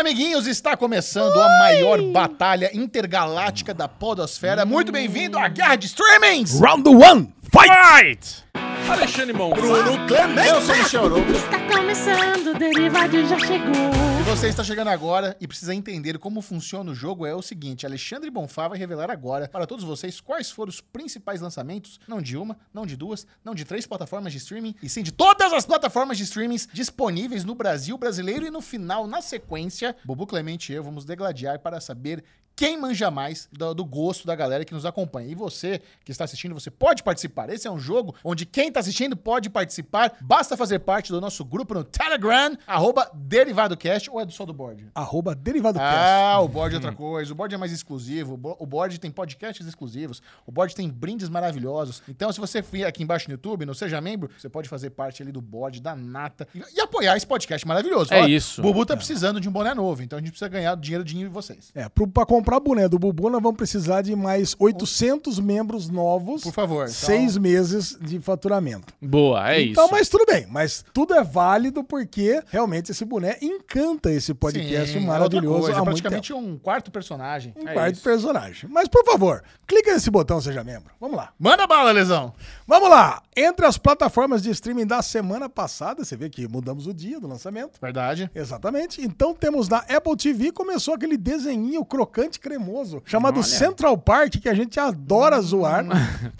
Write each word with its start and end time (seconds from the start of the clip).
Amiguinhos, 0.00 0.46
está 0.46 0.78
começando 0.78 1.38
a 1.38 1.46
maior 1.58 2.00
batalha 2.10 2.70
intergaláctica 2.72 3.74
da 3.74 3.86
podosfera. 3.86 4.64
Muito 4.64 4.90
bem-vindo 4.90 5.38
à 5.38 5.46
Guerra 5.46 5.76
de 5.76 5.88
Streamings! 5.88 6.58
Round 6.58 6.88
one, 6.88 7.34
fight! 7.52 7.68
Fight! 7.68 8.59
Alexandre 8.90 9.32
Mão. 9.32 9.50
Bruno 9.50 10.04
Clemente! 10.08 10.48
Eu 10.48 10.60
sou 10.60 10.74
o 10.74 10.78
Michel 10.78 11.04
Arouca. 11.04 11.30
Está 11.30 11.76
começando, 11.76 12.46
o 12.48 12.58
Derivado 12.58 13.24
já 13.24 13.38
chegou. 13.38 14.10
E 14.20 14.22
você 14.24 14.48
está 14.48 14.64
chegando 14.64 14.88
agora 14.88 15.36
e 15.40 15.46
precisa 15.46 15.72
entender 15.72 16.18
como 16.18 16.42
funciona 16.42 16.90
o 16.90 16.94
jogo 16.94 17.24
é 17.24 17.34
o 17.34 17.40
seguinte, 17.40 17.86
Alexandre 17.86 18.30
Bonfá 18.30 18.66
vai 18.66 18.78
revelar 18.78 19.10
agora 19.10 19.48
para 19.48 19.66
todos 19.66 19.84
vocês 19.84 20.20
quais 20.20 20.50
foram 20.50 20.70
os 20.70 20.80
principais 20.80 21.40
lançamentos, 21.40 22.00
não 22.06 22.20
de 22.20 22.36
uma, 22.36 22.58
não 22.74 22.84
de 22.84 22.96
duas, 22.96 23.26
não 23.44 23.54
de 23.54 23.64
três 23.64 23.86
plataformas 23.86 24.32
de 24.32 24.38
streaming, 24.38 24.74
e 24.82 24.88
sim 24.88 25.02
de 25.02 25.12
todas 25.12 25.52
as 25.52 25.64
plataformas 25.64 26.18
de 26.18 26.24
streaming 26.24 26.58
disponíveis 26.72 27.44
no 27.44 27.54
Brasil 27.54 27.96
brasileiro 27.96 28.44
e 28.44 28.50
no 28.50 28.60
final, 28.60 29.06
na 29.06 29.22
sequência, 29.22 29.96
Bubu 30.04 30.26
Clemente 30.26 30.72
e 30.72 30.74
eu 30.74 30.82
vamos 30.82 31.04
degladiar 31.04 31.60
para 31.60 31.80
saber 31.80 32.24
quem 32.60 32.78
manja 32.78 33.10
mais 33.10 33.48
do, 33.50 33.72
do 33.72 33.86
gosto 33.86 34.26
da 34.26 34.34
galera 34.36 34.66
que 34.66 34.74
nos 34.74 34.84
acompanha. 34.84 35.26
E 35.28 35.34
você 35.34 35.80
que 36.04 36.12
está 36.12 36.24
assistindo, 36.24 36.52
você 36.52 36.70
pode 36.70 37.02
participar. 37.02 37.48
Esse 37.48 37.66
é 37.66 37.70
um 37.70 37.78
jogo 37.78 38.14
onde 38.22 38.44
quem 38.44 38.68
está 38.68 38.80
assistindo 38.80 39.16
pode 39.16 39.48
participar. 39.48 40.12
Basta 40.20 40.58
fazer 40.58 40.80
parte 40.80 41.10
do 41.10 41.22
nosso 41.22 41.42
grupo 41.42 41.72
no 41.72 41.82
Telegram, 41.82 42.54
arroba 42.66 43.10
DerivadoCast, 43.14 44.10
ou 44.10 44.20
é 44.20 44.26
do 44.26 44.32
só 44.32 44.44
do 44.44 44.52
board? 44.52 44.86
Arroba 44.94 45.34
Derivado 45.34 45.78
Cast. 45.78 45.96
Ah, 46.34 46.38
o 46.40 46.48
board 46.48 46.74
é 46.74 46.76
outra 46.76 46.92
coisa. 46.92 47.32
O 47.32 47.34
board 47.34 47.54
é 47.54 47.56
mais 47.58 47.72
exclusivo. 47.72 48.34
O 48.34 48.36
bo- 48.36 48.56
O 48.58 48.66
board 48.66 49.00
tem 49.00 49.10
podcasts 49.10 49.66
exclusivos. 49.66 50.20
O 50.46 50.52
board 50.52 50.74
tem 50.74 50.86
brindes 50.90 51.30
maravilhosos. 51.30 52.02
Então, 52.08 52.30
se 52.30 52.38
você 52.38 52.60
vir 52.60 52.84
aqui 52.84 53.02
embaixo 53.02 53.26
no 53.28 53.32
YouTube, 53.32 53.64
não 53.64 53.72
seja 53.72 54.02
membro, 54.02 54.30
você 54.36 54.50
pode 54.50 54.68
fazer 54.68 54.90
parte 54.90 55.22
ali 55.22 55.32
do 55.32 55.40
board 55.40 55.80
da 55.80 55.96
Nata 55.96 56.46
e, 56.54 56.62
e 56.76 56.80
apoiar 56.82 57.16
esse 57.16 57.26
podcast 57.26 57.66
maravilhoso. 57.66 58.12
É 58.12 58.28
isso. 58.28 58.60
Bubu 58.60 58.84
tá 58.84 58.94
precisando 58.96 59.40
de 59.40 59.48
um 59.48 59.52
boné 59.52 59.72
novo, 59.74 60.02
então 60.02 60.18
a 60.18 60.20
gente 60.20 60.30
precisa 60.32 60.48
ganhar 60.48 60.76
dinheiro 60.76 61.02
de 61.04 61.26
vocês. 61.26 61.70
É, 61.74 61.88
pro, 61.88 62.06
pra 62.06 62.26
comprar 62.50 62.60
boné 62.60 62.88
do 62.88 62.98
Bubu, 62.98 63.30
nós 63.30 63.40
vamos 63.40 63.56
precisar 63.56 64.02
de 64.02 64.16
mais 64.16 64.56
800 64.58 65.38
membros 65.38 65.88
novos. 65.88 66.42
Por 66.42 66.52
favor. 66.52 66.82
então- 66.82 66.92
Seis 66.94 67.36
meses 67.38 67.96
de 68.00 68.18
faturamento. 68.18 68.92
Boa, 69.00 69.52
é 69.52 69.62
então, 69.62 69.84
isso. 69.84 69.92
mas 69.94 70.08
tudo 70.08 70.24
bem. 70.26 70.46
Mas 70.50 70.84
tudo 70.92 71.14
é 71.14 71.22
válido 71.22 71.84
porque 71.84 72.42
realmente 72.48 72.90
esse 72.90 73.04
boné 73.04 73.38
encanta 73.40 74.10
esse 74.10 74.34
podcast 74.34 74.92
Sim, 74.92 75.04
é 75.04 75.06
maravilhoso 75.06 75.60
coisa, 75.60 75.78
há 75.78 75.80
é 75.80 75.84
muito 75.84 75.96
tempo. 76.02 76.08
praticamente 76.10 76.32
um 76.32 76.58
quarto 76.58 76.90
personagem. 76.90 77.54
Um 77.56 77.68
É 77.68 77.72
quarto 77.72 77.94
isso. 77.94 78.02
personagem. 78.02 78.68
Mas, 78.70 78.88
por 78.88 79.04
favor, 79.04 79.44
clica 79.66 79.92
nesse 79.92 80.10
botão, 80.10 80.40
seja 80.40 80.64
membro. 80.64 80.92
Vamos 81.00 81.16
lá. 81.16 81.32
Manda 81.38 81.66
bala, 81.68 81.92
Lesão. 81.92 82.32
Vamos 82.66 82.90
lá. 82.90 83.22
Entre 83.36 83.64
as 83.64 83.78
plataformas 83.78 84.42
de 84.42 84.50
streaming 84.50 84.86
da 84.86 85.02
semana 85.02 85.48
passada, 85.48 86.04
você 86.04 86.16
vê 86.16 86.28
que 86.28 86.48
mudamos 86.48 86.86
o 86.88 86.92
dia 86.94 87.20
do 87.20 87.28
lançamento. 87.28 87.78
Verdade. 87.80 88.28
Exatamente. 88.34 89.00
Então 89.02 89.34
temos 89.34 89.68
na 89.68 89.78
Apple 89.78 90.16
TV, 90.16 90.50
começou 90.52 90.94
aquele 90.94 91.16
desenhinho 91.16 91.84
crocante 91.84 92.39
cremoso, 92.40 93.02
chamado 93.04 93.36
Olha. 93.36 93.42
Central 93.46 93.96
Park, 93.98 94.36
que 94.40 94.48
a 94.48 94.54
gente 94.54 94.80
adora 94.80 95.40
zoar. 95.40 95.84
Hum. 95.84 95.90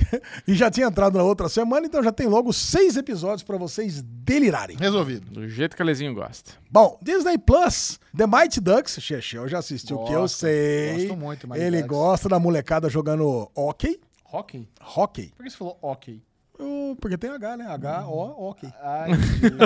e 0.49 0.55
já 0.55 0.71
tinha 0.71 0.87
entrado 0.87 1.17
na 1.17 1.23
outra 1.25 1.49
semana, 1.49 1.87
então 1.87 2.03
já 2.03 2.11
tem 2.13 2.27
logo 2.27 2.53
seis 2.53 2.97
episódios 2.97 3.43
pra 3.43 3.57
vocês 3.57 4.03
delirarem. 4.03 4.77
Resolvido. 4.77 5.31
Do 5.31 5.49
jeito 5.49 5.77
que 5.77 5.83
a 5.83 5.85
Lezinho 5.85 6.15
gosta. 6.15 6.53
Bom, 6.71 6.99
Disney 7.03 7.39
Plus, 7.39 8.01
The 8.17 8.27
Mighty 8.27 8.61
Ducks, 8.61 8.99
Chechel 9.01 9.47
já 9.49 9.59
assistiu, 9.59 9.99
que 10.05 10.13
eu 10.13 10.27
sei. 10.27 11.07
gosto 11.07 11.17
muito, 11.17 11.49
Mighty 11.49 11.63
Ele 11.63 11.83
Ducks. 11.83 11.89
gosta 11.97 12.29
da 12.29 12.39
molecada 12.39 12.89
jogando 12.89 13.51
hockey. 13.55 14.01
Hockey? 14.33 14.69
Hockey. 14.81 15.33
Por 15.37 15.45
que 15.45 15.51
você 15.51 15.57
falou 15.57 15.79
ok? 15.83 16.23
Porque 16.97 17.17
tem 17.19 17.31
H, 17.31 17.57
né? 17.57 17.67
H, 17.67 18.07
O, 18.09 18.49
hockey. 18.49 18.73
Ah, 18.83 19.07
entendi. 19.09 19.57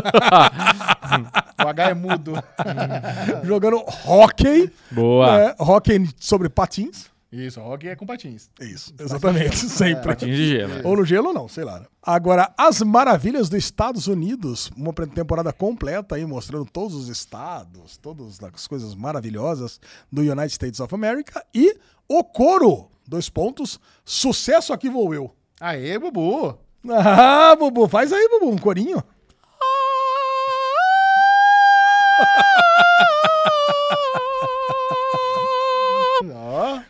o 1.65 1.69
H 1.69 1.91
é 1.91 1.95
mudo. 1.95 2.33
Jogando 3.45 3.83
hockey. 4.07 4.71
Boa. 4.91 5.41
É, 5.41 5.57
hockey 5.59 6.09
sobre 6.19 6.49
patins. 6.49 7.13
Isso, 7.33 7.61
hockey 7.61 7.89
é 7.89 7.97
com 7.97 8.07
patins. 8.07 8.49
Isso, 8.61 8.95
exatamente, 8.99 9.57
sempre. 9.69 10.05
Patins 10.05 10.37
de 10.37 10.49
gelo. 10.51 10.87
Ou 10.87 10.97
no 10.97 11.05
gelo 11.05 11.29
ou 11.29 11.35
não, 11.35 11.49
sei 11.49 11.65
lá. 11.65 11.81
né? 11.81 11.87
Agora, 12.01 12.53
As 12.57 12.81
Maravilhas 12.81 13.49
dos 13.49 13.59
Estados 13.59 14.07
Unidos, 14.07 14.71
uma 14.77 14.93
temporada 14.93 15.53
completa 15.53 16.15
aí, 16.15 16.25
mostrando 16.25 16.65
todos 16.65 16.95
os 16.95 17.09
estados, 17.09 17.97
todas 17.97 18.39
as 18.41 18.69
coisas 18.69 18.95
maravilhosas 18.95 19.81
do 20.13 20.23
United 20.23 20.53
States 20.53 20.79
of 20.79 20.95
America. 20.95 21.45
E 21.53 21.77
O 22.09 22.23
Coro, 22.23 22.89
dois 23.05 23.29
pontos, 23.29 23.81
sucesso 24.05 24.73
aqui 24.73 24.89
vou 24.89 25.13
eu. 25.13 25.35
Aê, 25.61 25.99
Bubu. 25.99 26.57
Ah, 26.91 27.57
Bubu, 27.57 27.89
faz 27.89 28.13
aí, 28.13 28.29
Bubu, 28.29 28.51
um 28.51 28.59
corinho. 28.59 29.03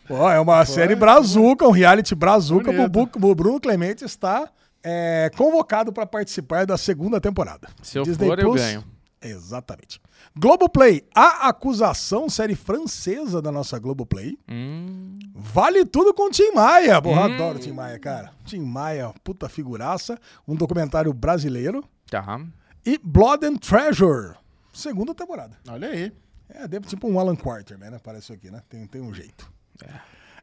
Ó, 0.09 0.31
é 0.31 0.39
uma 0.39 0.65
série 0.65 0.95
brazuca, 0.95 1.67
um 1.67 1.71
reality 1.71 2.13
brazuca. 2.13 2.71
Bubu, 2.87 3.09
o 3.29 3.35
Bruno 3.35 3.59
Clemente 3.59 4.03
está 4.05 4.49
é, 4.83 5.31
convocado 5.35 5.91
para 5.91 6.05
participar 6.05 6.65
da 6.65 6.77
segunda 6.77 7.19
temporada. 7.19 7.67
Se 7.81 7.97
eu 7.97 8.05
for, 8.05 8.39
eu 8.39 8.53
ganho. 8.53 8.83
Exatamente. 9.27 10.01
Globoplay, 10.37 11.03
A 11.13 11.47
Acusação, 11.49 12.29
série 12.29 12.55
francesa 12.55 13.41
da 13.41 13.51
nossa 13.51 13.77
Globoplay. 13.79 14.37
Hum, 14.49 15.17
Vale 15.33 15.85
tudo 15.85 16.13
com 16.13 16.29
Tim 16.29 16.51
Maia. 16.51 17.01
Porra, 17.01 17.25
adoro 17.25 17.59
Tim 17.59 17.71
Maia, 17.71 17.97
cara. 17.99 18.31
Tim 18.45 18.59
Maia, 18.59 19.13
puta 19.23 19.47
figuraça. 19.49 20.17
Um 20.47 20.55
documentário 20.55 21.13
brasileiro. 21.13 21.83
tá. 22.09 22.39
E 22.85 22.99
Blood 23.03 23.45
and 23.47 23.55
Treasure, 23.57 24.35
segunda 24.71 25.13
temporada. 25.15 25.57
olha 25.67 25.87
aí. 25.89 26.11
É, 26.47 26.67
deve 26.67 26.85
tipo 26.85 27.07
um 27.07 27.19
Alan 27.19 27.35
Quarterman, 27.35 27.89
né? 27.89 27.97
Parece 28.03 28.31
aqui, 28.31 28.51
né? 28.51 28.61
Tem, 28.69 28.85
tem 28.85 29.01
um 29.01 29.11
jeito. 29.11 29.51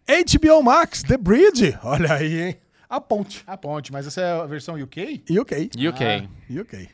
HBO 0.09 0.63
Max, 0.63 1.03
The 1.05 1.17
Bridge. 1.17 1.79
Olha 1.85 2.15
aí, 2.15 2.41
hein? 2.43 2.57
A 2.89 3.01
ponte. 3.01 3.43
A 3.47 3.57
ponte, 3.57 3.93
mas 3.93 4.07
essa 4.07 4.21
é 4.21 4.33
a 4.41 4.45
versão 4.47 4.75
UK? 4.75 5.23
UK. 5.31 5.71
UK. 5.89 6.29
UK. 6.61 6.89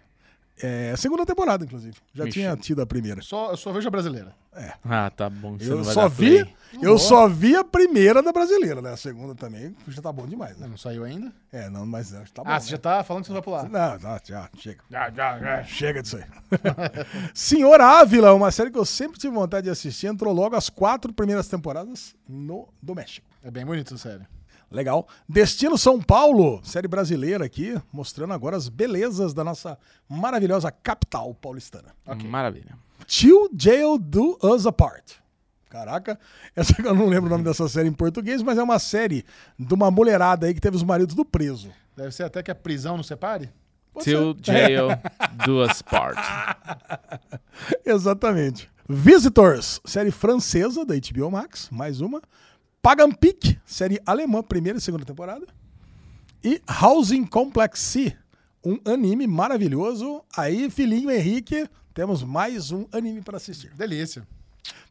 É, 0.62 0.94
segunda 0.96 1.24
temporada, 1.24 1.64
inclusive. 1.64 1.96
Já 2.12 2.28
tinha 2.28 2.56
tido 2.56 2.82
a 2.82 2.86
primeira. 2.86 3.22
Só, 3.22 3.50
eu 3.52 3.56
só 3.56 3.72
vejo 3.72 3.88
a 3.88 3.91
brasileira. 3.91 4.34
Ah, 4.84 5.10
tá 5.10 5.30
bom. 5.30 5.56
Você 5.56 5.70
Eu 5.70 5.76
não 5.76 5.84
vai 5.84 5.94
só 5.94 6.02
dar 6.02 6.08
vi, 6.08 6.44
play. 6.44 6.54
eu 6.82 6.98
só 6.98 7.28
vi 7.28 7.54
a 7.54 7.62
primeira 7.62 8.20
da 8.22 8.32
brasileira, 8.32 8.82
né? 8.82 8.91
A 8.92 8.96
segunda 8.96 9.34
também 9.34 9.74
já 9.86 10.02
tá 10.02 10.12
bom 10.12 10.26
demais, 10.26 10.56
né? 10.58 10.66
Não 10.66 10.76
saiu 10.76 11.04
ainda? 11.04 11.32
É, 11.52 11.70
não, 11.70 11.86
mas 11.86 12.08
já 12.08 12.24
tá 12.34 12.42
bom. 12.42 12.50
ah, 12.50 12.58
você 12.58 12.66
né? 12.66 12.70
já 12.72 12.78
tá 12.78 13.04
falando 13.04 13.22
que 13.22 13.28
você 13.28 13.32
vai 13.34 13.42
pular. 13.42 13.69
Não, 13.69 13.98
não, 13.98 14.19
já, 14.24 14.50
chega. 14.58 14.82
Já, 14.91 15.10
já, 15.10 15.38
já. 15.38 15.62
Chega 15.64 16.02
disso 16.02 16.16
aí. 16.16 16.24
Senhor 17.32 17.80
Ávila, 17.80 18.34
uma 18.34 18.50
série 18.50 18.70
que 18.70 18.78
eu 18.78 18.84
sempre 18.84 19.19
tive 19.19 19.34
vontade 19.34 19.64
de 19.66 19.70
assistir, 19.70 20.08
entrou 20.08 20.32
logo 20.34 20.56
as 20.56 20.69
quatro 20.69 21.12
primeiras 21.12 21.46
temporadas 21.46 22.16
no 22.28 22.69
do 22.82 22.94
México. 22.94 23.26
É 23.44 23.50
bem 23.50 23.64
bonito, 23.64 23.96
sério. 23.96 24.26
Legal. 24.70 25.08
Destino 25.28 25.78
São 25.78 26.00
Paulo, 26.00 26.60
série 26.62 26.86
brasileira 26.86 27.44
aqui, 27.44 27.80
mostrando 27.92 28.34
agora 28.34 28.56
as 28.56 28.68
belezas 28.68 29.32
da 29.32 29.42
nossa 29.42 29.78
maravilhosa 30.08 30.70
capital 30.70 31.34
paulistana. 31.34 31.94
Maravilha. 32.26 32.76
Till 33.06 33.48
Jail 33.56 33.98
Do 33.98 34.38
Us 34.42 34.66
Apart. 34.66 35.12
Caraca, 35.70 36.18
essa 36.56 36.74
eu 36.82 36.94
não 36.94 37.06
lembro 37.06 37.26
o 37.26 37.30
nome 37.30 37.44
dessa 37.44 37.68
série 37.68 37.88
em 37.88 37.92
português, 37.92 38.42
mas 38.42 38.56
é 38.58 38.62
uma 38.62 38.78
série 38.78 39.24
de 39.58 39.74
uma 39.74 39.90
mulherada 39.90 40.46
aí 40.46 40.54
que 40.54 40.60
teve 40.60 40.76
os 40.76 40.82
maridos 40.82 41.14
do 41.14 41.24
preso. 41.24 41.70
Deve 41.96 42.12
ser 42.12 42.22
até 42.24 42.42
que 42.42 42.50
a 42.50 42.54
prisão 42.54 42.96
não 42.96 43.04
separe? 43.04 43.50
Pode 43.92 44.04
Till 44.04 44.34
jail 44.42 44.88
do 45.44 45.62
us 45.62 45.82
part. 45.82 46.18
Exatamente. 47.84 48.70
Visitors, 48.88 49.80
série 49.84 50.10
francesa 50.10 50.84
da 50.84 50.94
HBO 50.94 51.30
Max, 51.30 51.68
mais 51.70 52.00
uma. 52.00 52.22
Pagan 52.88 53.10
Peak, 53.10 53.60
série 53.66 54.00
alemã, 54.06 54.43
primeira 54.43 54.78
e 54.78 54.81
segunda 54.81 55.04
temporada. 55.04 55.47
E 56.43 56.59
Housing 56.82 57.26
Complex 57.26 57.81
C, 57.81 58.16
um 58.65 58.78
anime 58.91 59.26
maravilhoso. 59.26 60.22
Aí, 60.34 60.71
filhinho 60.71 61.10
Henrique, 61.10 61.69
temos 61.93 62.22
mais 62.22 62.71
um 62.72 62.87
anime 62.91 63.21
para 63.21 63.37
assistir. 63.37 63.71
Delícia. 63.75 64.26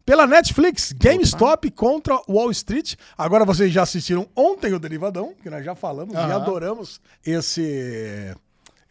Pela 0.06 0.28
Netflix, 0.28 0.91
GameStop 0.91 1.72
contra 1.72 2.22
Wall 2.29 2.52
Street. 2.52 2.94
Agora 3.17 3.44
vocês 3.44 3.73
já 3.73 3.82
assistiram 3.82 4.29
ontem 4.35 4.72
o 4.76 4.79
Derivadão, 4.79 5.34
que 5.41 5.50
nós 5.50 5.66
já 5.66 5.73
falamos 5.73 6.14
e 6.14 6.17
Aham. 6.17 6.35
adoramos 6.35 7.02
esse, 7.26 8.32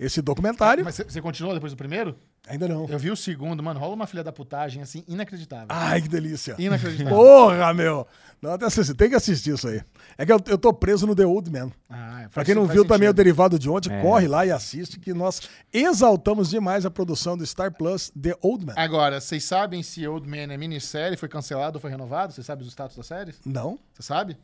esse 0.00 0.20
documentário. 0.20 0.85
Mas 0.85 0.97
você- 0.97 1.05
você 1.05 1.23
continuou 1.23 1.55
depois 1.55 1.73
do 1.73 1.76
primeiro? 1.76 2.19
Ainda 2.48 2.69
não. 2.69 2.87
Eu 2.87 2.98
vi 2.98 3.10
o 3.10 3.16
segundo, 3.16 3.62
mano. 3.62 3.81
Rola 3.81 3.94
uma 3.94 4.06
filha 4.06 4.22
da 4.22 4.32
putagem, 4.32 4.82
assim, 4.82 5.02
inacreditável. 5.08 5.66
Ai, 5.69 6.00
que 6.02 6.08
delícia. 6.08 6.54
Inacreditável. 6.58 7.16
Porra, 7.19 7.75
meu. 7.75 8.06
Não, 8.40 8.52
até 8.52 8.66
assistir. 8.66 8.94
Tem 8.94 9.08
que 9.08 9.14
assistir 9.16 9.54
isso 9.54 9.66
aí. 9.69 9.82
É 10.16 10.25
que 10.25 10.32
eu, 10.32 10.38
eu 10.46 10.56
tô 10.58 10.72
preso 10.72 11.06
no 11.06 11.14
The 11.16 11.26
Old 11.26 11.50
Man. 11.50 11.70
Ah, 11.90 12.20
Pra 12.22 12.28
faz- 12.31 12.46
quem 12.46 12.54
não 12.54 12.62
faz 12.66 12.75
viu 12.75 12.84
também 12.84 13.08
o 13.08 13.10
sentido. 13.10 13.16
derivado 13.16 13.58
de 13.58 13.69
ontem, 13.69 13.93
É. 13.93 14.00
corre 14.02 14.28
lá 14.28 14.44
e 14.46 14.50
assiste, 14.52 14.98
que 15.00 15.12
nós 15.14 15.40
exaltamos 15.72 16.50
demais 16.50 16.87
a 16.87 16.90
produção 16.90 17.37
do 17.37 17.44
Star 17.46 17.72
Plus 17.72 18.10
The 18.20 18.34
Old 18.43 18.66
Man. 18.66 18.75
Agora, 18.76 19.20
vocês 19.20 19.44
sabem 19.44 19.82
se 19.82 20.06
Old 20.06 20.28
Man 20.28 20.52
é 20.52 20.56
minissérie, 20.56 21.16
foi 21.16 21.28
cancelado 21.28 21.76
ou 21.78 21.81
foi 21.81 21.90
renovado? 21.90 22.32
Vocês 22.32 22.46
sabem 22.46 22.62
os 22.64 22.70
status 22.72 22.96
das 22.96 23.06
séries? 23.06 23.40
Não? 23.44 23.78
Você 23.92 24.02
sabe? 24.02 24.37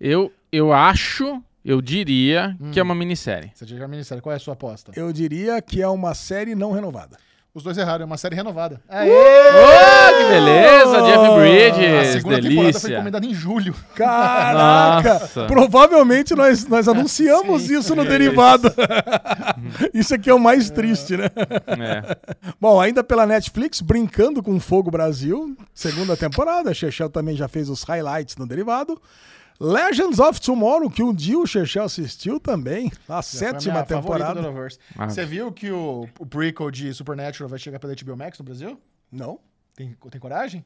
Eu, 0.00 0.32
eu 0.52 0.72
acho, 0.72 1.42
eu 1.64 1.80
diria 1.80 2.56
Hum. 2.60 2.70
que 2.70 2.80
é 2.80 2.82
uma 2.82 2.94
minissérie. 2.94 3.50
Você 3.54 3.64
diga 3.64 3.84
a 3.84 3.88
minissérie, 3.88 4.20
qual 4.22 4.32
é 4.32 4.36
a 4.36 4.40
sua 4.40 4.54
aposta? 4.54 4.92
Eu 4.94 5.12
diria 5.12 5.60
que 5.62 5.80
é 5.80 5.88
uma 5.88 6.14
série 6.14 6.54
não 6.54 6.72
renovada. 6.72 7.16
Os 7.56 7.62
dois 7.62 7.78
erraram, 7.78 8.02
é 8.02 8.04
uma 8.04 8.18
série 8.18 8.34
renovada. 8.34 8.82
Ô, 8.86 10.18
que 10.18 10.24
beleza! 10.28 12.12
Segunda 12.12 12.36
temporada 12.36 12.42
foi 12.42 12.42
delícia. 12.42 12.92
encomendada 12.92 13.26
em 13.26 13.32
julho. 13.32 13.74
Caraca! 13.94 15.14
Nossa. 15.14 15.46
Provavelmente 15.46 16.34
nós, 16.34 16.66
nós 16.66 16.86
anunciamos 16.86 17.62
Sim. 17.62 17.78
isso 17.78 17.96
no 17.96 18.04
derivado. 18.04 18.70
isso 19.94 20.14
aqui 20.14 20.28
é 20.28 20.34
o 20.34 20.38
mais 20.38 20.68
triste, 20.68 21.16
né? 21.16 21.30
É. 21.34 22.16
Bom, 22.60 22.78
ainda 22.78 23.02
pela 23.02 23.24
Netflix, 23.24 23.80
Brincando 23.80 24.42
com 24.42 24.60
Fogo 24.60 24.90
Brasil, 24.90 25.56
segunda 25.72 26.14
temporada. 26.14 26.72
A 26.72 26.74
Chechel 26.74 27.08
também 27.08 27.36
já 27.36 27.48
fez 27.48 27.70
os 27.70 27.82
highlights 27.84 28.36
no 28.36 28.46
derivado. 28.46 29.00
Legends 29.60 30.18
of 30.18 30.40
Tomorrow, 30.40 30.90
que 30.90 31.02
um 31.02 31.14
dia 31.14 31.38
o 31.38 31.46
Chechel 31.46 31.84
assistiu 31.84 32.38
também, 32.40 32.86
a 32.86 32.90
Já 32.90 32.96
foi 33.06 33.16
a 33.18 33.22
sétima 33.22 33.82
temporada. 33.84 34.40
Universe. 34.40 34.78
Ah. 34.96 35.08
Você 35.08 35.24
viu 35.24 35.50
que 35.52 35.70
o, 35.70 36.08
o 36.18 36.26
prequel 36.26 36.70
de 36.70 36.92
Supernatural 36.92 37.48
vai 37.48 37.58
chegar 37.58 37.78
pela 37.78 37.94
HBO 37.94 38.16
Max 38.16 38.38
no 38.38 38.44
Brasil? 38.44 38.80
Não, 39.10 39.38
Tem, 39.74 39.96
tem 40.10 40.20
coragem? 40.20 40.64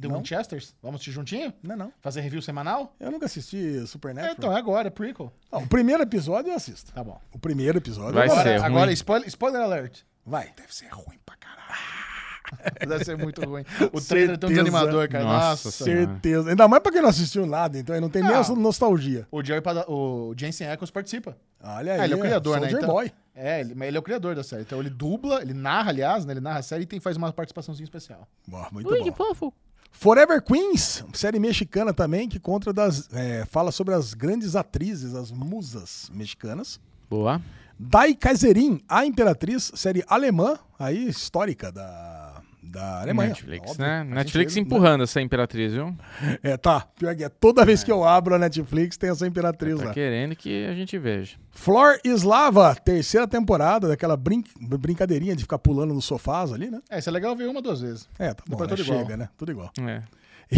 The 0.00 0.08
Não. 0.08 0.16
Winchesters? 0.18 0.74
Vamos 0.82 0.96
assistir 0.96 1.10
juntinho? 1.12 1.52
não, 1.62 1.74
é 1.74 1.76
não. 1.76 1.92
Fazer 2.00 2.22
review 2.22 2.40
semanal? 2.40 2.94
Eu 2.98 3.10
nunca 3.10 3.26
assisti 3.26 3.80
É, 3.82 3.86
Supernatural. 3.86 4.34
então, 4.38 4.52
é 4.52 4.56
agora, 4.58 4.88
é 4.88 4.90
prequel. 4.90 5.30
Não, 5.52 5.62
o 5.64 5.66
primeiro 5.66 6.02
episódio 6.02 6.50
eu 6.50 6.56
assisto. 6.56 6.90
Tá 6.92 7.04
bom. 7.04 7.20
O 7.34 7.38
primeiro 7.38 7.76
episódio 7.76 8.14
Vai 8.14 8.26
eu 8.26 8.30
ser. 8.30 8.38
assisto. 8.38 8.48
Agora, 8.56 8.68
ruim. 8.68 8.76
agora 8.78 8.92
spoiler, 8.92 9.28
spoiler 9.28 9.60
alert. 9.60 10.00
Vai. 10.24 10.52
Deve 10.56 10.74
ser 10.74 10.88
ruim 10.88 11.18
pra 11.26 11.36
caralho. 11.36 12.09
Deve 12.86 13.04
ser 13.04 13.16
muito 13.16 13.44
ruim. 13.44 13.64
O 13.92 14.00
trailer 14.00 14.34
é 14.34 14.38
tão 14.38 14.48
desanimador, 14.48 15.08
cara. 15.08 15.24
Nossa 15.24 15.68
Nossa. 15.68 15.70
Certeza. 15.70 16.50
Ainda 16.50 16.66
mais 16.68 16.82
pra 16.82 16.92
quem 16.92 17.00
não 17.02 17.08
assistiu 17.08 17.46
nada, 17.46 17.78
então 17.78 17.94
aí 17.94 18.00
não 18.00 18.10
tem 18.10 18.22
nem 18.22 18.32
Não. 18.32 18.40
essa 18.40 18.54
nostalgia. 18.54 19.26
O 19.30 19.42
Jerry 19.42 19.60
Pada 19.60 19.84
o 19.88 20.34
Jensen 20.36 20.68
Ackles 20.68 20.90
participa. 20.90 21.36
Olha 21.62 21.94
aí. 21.94 22.00
Ah, 22.00 22.04
ele 22.04 22.14
é 22.14 22.16
o 22.16 22.20
criador, 22.20 22.54
né? 22.60 22.68
Soldier 22.68 22.82
Então- 22.82 22.94
Boy. 22.94 23.12
É, 23.34 23.60
ele, 23.60 23.74
mas 23.74 23.88
ele 23.88 23.96
é 23.96 24.00
o 24.00 24.02
criador 24.02 24.34
da 24.34 24.42
série. 24.42 24.62
Então 24.62 24.80
ele 24.80 24.90
dubla, 24.90 25.40
ele 25.40 25.54
narra, 25.54 25.90
aliás, 25.90 26.26
né? 26.26 26.32
Ele 26.34 26.40
narra 26.40 26.58
a 26.58 26.62
série 26.62 26.82
e 26.82 26.86
tem, 26.86 27.00
faz 27.00 27.16
uma 27.16 27.32
participaçãozinha 27.32 27.84
especial. 27.84 28.28
Boa, 28.46 28.68
muito 28.72 28.90
Ui, 28.90 28.98
bom. 28.98 29.04
que 29.04 29.12
fofo. 29.12 29.52
Forever 29.92 30.40
Queens, 30.42 31.04
série 31.14 31.38
mexicana 31.38 31.92
também, 31.92 32.28
que 32.28 32.38
conta 32.38 32.72
das, 32.72 33.08
é, 33.12 33.44
fala 33.46 33.72
sobre 33.72 33.94
as 33.94 34.14
grandes 34.14 34.54
atrizes, 34.56 35.14
as 35.14 35.30
musas 35.32 36.10
mexicanas. 36.12 36.78
Boa. 37.08 37.40
Dai 37.78 38.14
Kaiserin, 38.14 38.80
a 38.88 39.06
Imperatriz, 39.06 39.72
série 39.74 40.04
alemã, 40.06 40.58
aí 40.78 41.08
histórica 41.08 41.72
da, 41.72 42.19
da 42.62 43.00
Alemanha. 43.02 43.30
Netflix, 43.30 43.70
Óbvio, 43.70 43.84
né? 43.86 44.04
Netflix 44.04 44.52
sentido, 44.52 44.66
empurrando 44.74 45.02
essa 45.04 45.20
imperatriz, 45.20 45.72
viu? 45.72 45.86
né? 45.86 46.38
É, 46.42 46.56
tá. 46.56 46.80
Pior 46.98 47.14
que 47.16 47.24
é. 47.24 47.28
Toda 47.28 47.64
vez 47.64 47.82
que 47.82 47.90
eu 47.90 48.04
abro 48.04 48.34
a 48.34 48.38
Netflix 48.38 48.96
tem 48.96 49.10
essa 49.10 49.26
Imperatriz 49.26 49.78
Tá 49.78 49.86
lá. 49.86 49.92
querendo 49.94 50.36
que 50.36 50.66
a 50.66 50.74
gente 50.74 50.98
veja. 50.98 51.36
Flor 51.50 51.98
Slava, 52.04 52.74
terceira 52.74 53.26
temporada, 53.26 53.88
daquela 53.88 54.16
brin 54.16 54.44
brincadeirinha 54.60 55.34
de 55.34 55.42
ficar 55.42 55.58
pulando 55.58 55.94
nos 55.94 56.04
sofás 56.04 56.52
ali, 56.52 56.70
né? 56.70 56.80
É, 56.90 56.98
isso 56.98 57.08
é 57.08 57.12
legal 57.12 57.34
ver 57.34 57.48
uma, 57.48 57.60
duas 57.62 57.80
vezes. 57.80 58.08
É, 58.18 58.34
tá 58.34 58.44
bom, 58.46 58.56
Depois 58.56 58.70
né? 58.70 58.76
tudo 58.76 58.86
igual. 58.86 58.98
chega, 59.00 59.16
né? 59.16 59.28
Tudo 59.36 59.52
igual. 59.52 59.70
É. 59.80 60.02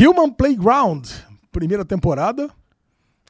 Human 0.06 0.31
Playground, 0.31 1.06
primeira 1.50 1.84
temporada. 1.84 2.50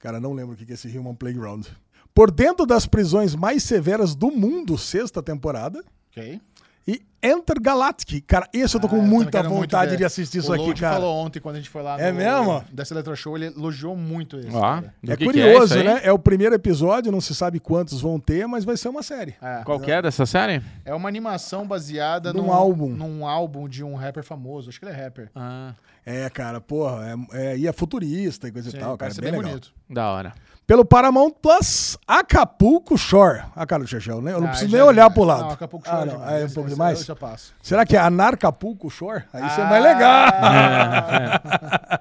Cara, 0.00 0.18
não 0.18 0.32
lembro 0.32 0.54
o 0.54 0.56
que 0.56 0.64
que 0.66 0.72
é 0.72 0.74
esse 0.74 0.88
Human 0.96 1.14
Playground. 1.14 1.66
Por 2.14 2.30
dentro 2.30 2.66
das 2.66 2.86
prisões 2.86 3.34
mais 3.34 3.62
severas 3.62 4.14
do 4.14 4.30
mundo, 4.30 4.76
sexta 4.76 5.22
temporada. 5.22 5.82
Ok. 6.10 6.40
E 6.86 7.00
Enter 7.22 7.60
Galactic. 7.62 8.24
Cara, 8.26 8.48
esse 8.52 8.74
eu 8.76 8.80
tô 8.80 8.88
com 8.88 8.96
Ah, 9.00 9.02
muita 9.02 9.40
muito 9.44 9.54
vontade 9.60 9.92
ver. 9.92 9.98
de 9.98 10.04
assistir 10.04 10.38
isso 10.38 10.50
o 10.50 10.54
aqui, 10.54 10.74
cara. 10.80 10.94
falou 10.96 11.14
ontem 11.24 11.38
quando 11.38 11.54
a 11.54 11.58
gente 11.58 11.70
foi 11.70 11.80
lá 11.80 11.96
É 12.00 12.10
no 12.10 12.18
mesmo? 12.18 12.64
Dessa 12.72 12.92
Electro 12.92 13.14
Show, 13.14 13.36
ele 13.36 13.46
elogiou 13.46 13.96
muito 13.96 14.36
cara. 14.50 14.92
do 15.00 15.12
É 15.12 15.16
que 15.16 15.18
que 15.18 15.24
curioso, 15.26 15.64
isso 15.66 15.74
aí? 15.74 15.84
né? 15.84 16.00
É 16.02 16.10
o 16.10 16.18
primeiro 16.18 16.52
episódio, 16.56 17.12
não 17.12 17.20
se 17.20 17.32
sabe 17.36 17.60
quantos 17.60 18.00
vão 18.00 18.18
ter, 18.18 18.48
mas 18.48 18.64
vai 18.64 18.76
ser 18.76 18.88
uma 18.88 19.04
série. 19.04 19.36
É. 19.40 19.62
Qual 19.64 19.78
que 19.78 19.92
é 19.92 20.02
dessa 20.02 20.26
série? 20.26 20.60
É 20.84 20.92
uma 20.92 21.08
animação 21.08 21.64
baseada 21.64 22.32
Num 22.32 22.46
num, 22.46 22.52
álbum. 22.52 22.88
num 22.88 23.24
álbum 23.24 23.68
de 23.68 23.84
um 23.84 23.94
rapper 23.94 24.24
famoso. 24.24 24.68
Acho 24.70 24.80
que 24.80 24.84
ele 24.86 24.92
é 24.92 25.04
rapper. 25.04 25.30
Ah, 25.36 25.74
É, 26.04 26.28
cara, 26.28 26.60
porra, 26.60 27.16
é, 27.32 27.52
é, 27.52 27.58
e 27.58 27.68
é 27.68 27.72
futurista 27.72 28.48
e 28.48 28.50
coisa 28.50 28.68
Sim, 28.68 28.78
e 28.78 28.80
tal, 28.80 28.98
cara. 28.98 29.12
é 29.12 29.14
bem, 29.14 29.30
bem, 29.30 29.38
legal. 29.40 29.50
bonito. 29.52 29.72
da 29.88 30.10
hora. 30.10 30.32
Pelo 30.66 30.84
Paramount 30.84 31.32
Plus, 31.42 31.98
Acapulco 32.06 32.96
Shore. 32.96 33.42
A 33.54 33.66
cara 33.66 33.82
do 33.82 33.88
Chechel, 33.88 34.22
né? 34.22 34.32
Eu 34.32 34.40
não 34.40 34.46
Ah, 34.46 34.50
preciso 34.50 34.72
nem 34.72 34.80
olhar 34.80 35.10
pro 35.10 35.24
lado. 35.24 35.42
Não, 35.42 35.50
Acapulco 35.50 35.86
ah, 35.88 35.92
Shore 35.96 36.06
não, 36.06 36.18
demais. 36.18 36.42
é 36.42 36.46
um 36.46 36.50
pouco 36.50 36.70
demais. 36.70 37.00
Eu 37.00 37.06
já 37.06 37.16
passo. 37.16 37.52
Será 37.62 37.84
que 37.84 37.96
é 37.96 38.00
Anarcapulco 38.00 38.88
Shore? 38.88 39.24
Aí 39.32 39.46
isso 39.46 39.60
é 39.60 39.64
Ah, 39.64 39.68
mais 39.68 39.82
legal. 39.82 40.32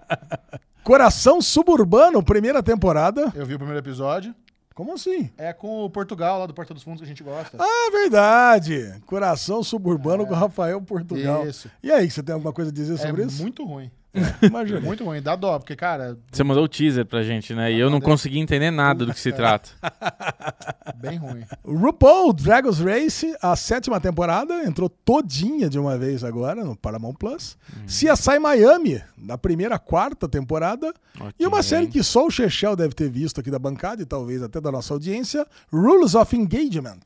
Coração 0.83 1.41
Suburbano, 1.41 2.23
primeira 2.23 2.63
temporada. 2.63 3.31
Eu 3.35 3.45
vi 3.45 3.55
o 3.55 3.57
primeiro 3.57 3.79
episódio. 3.79 4.33
Como 4.73 4.93
assim? 4.93 5.29
É 5.37 5.51
com 5.53 5.83
o 5.83 5.89
Portugal, 5.89 6.39
lá 6.39 6.45
do 6.45 6.53
Porta 6.53 6.73
dos 6.73 6.81
Fundos, 6.81 7.01
que 7.01 7.05
a 7.05 7.07
gente 7.07 7.23
gosta. 7.23 7.57
Ah, 7.59 7.89
verdade. 7.91 8.95
Coração 9.05 9.61
Suburbano 9.63 10.25
com 10.25 10.33
Rafael 10.33 10.81
Portugal. 10.81 11.43
É. 11.43 11.49
Isso. 11.49 11.69
E 11.83 11.91
aí, 11.91 12.09
você 12.09 12.23
tem 12.23 12.33
alguma 12.33 12.53
coisa 12.53 12.71
a 12.71 12.73
dizer 12.73 12.93
é 12.93 12.97
sobre 12.97 13.25
isso? 13.25 13.41
muito 13.41 13.65
ruim. 13.65 13.91
Imagina. 14.41 14.79
É 14.79 14.81
muito 14.81 15.03
ruim. 15.03 15.21
Dá 15.21 15.35
dó, 15.35 15.57
porque, 15.57 15.75
cara, 15.75 16.17
Você 16.31 16.43
mandou 16.43 16.63
o 16.63 16.67
teaser 16.67 17.05
pra 17.05 17.23
gente, 17.23 17.53
né? 17.53 17.71
E 17.71 17.79
eu 17.79 17.89
não 17.89 18.01
consegui 18.01 18.39
entender 18.39 18.71
nada 18.71 19.05
do 19.05 19.13
que 19.13 19.19
se 19.19 19.31
trata. 19.31 19.69
bem 20.97 21.17
ruim. 21.17 21.43
RuPaul 21.63 22.33
Dragons 22.33 22.79
Race, 22.79 23.33
a 23.41 23.55
sétima 23.55 23.99
temporada, 23.99 24.65
entrou 24.65 24.89
todinha 24.89 25.69
de 25.69 25.79
uma 25.79 25.97
vez 25.97 26.23
agora 26.23 26.63
no 26.63 26.75
Paramount 26.75 27.13
Plus. 27.13 27.57
CSI 27.85 28.39
Miami, 28.39 29.01
da 29.17 29.37
primeira 29.37 29.75
à 29.75 29.79
quarta 29.79 30.27
temporada. 30.27 30.93
E 31.39 31.45
uma 31.45 31.63
série 31.63 31.87
que 31.87 32.03
só 32.03 32.25
o 32.25 32.31
Chechel 32.31 32.75
deve 32.75 32.93
ter 32.93 33.09
visto 33.09 33.39
aqui 33.39 33.49
da 33.49 33.59
bancada 33.59 34.01
e 34.01 34.05
talvez 34.05 34.43
até 34.43 34.59
da 34.59 34.71
nossa 34.71 34.93
audiência, 34.93 35.45
Rules 35.71 36.15
of 36.15 36.35
Engagement. 36.35 36.99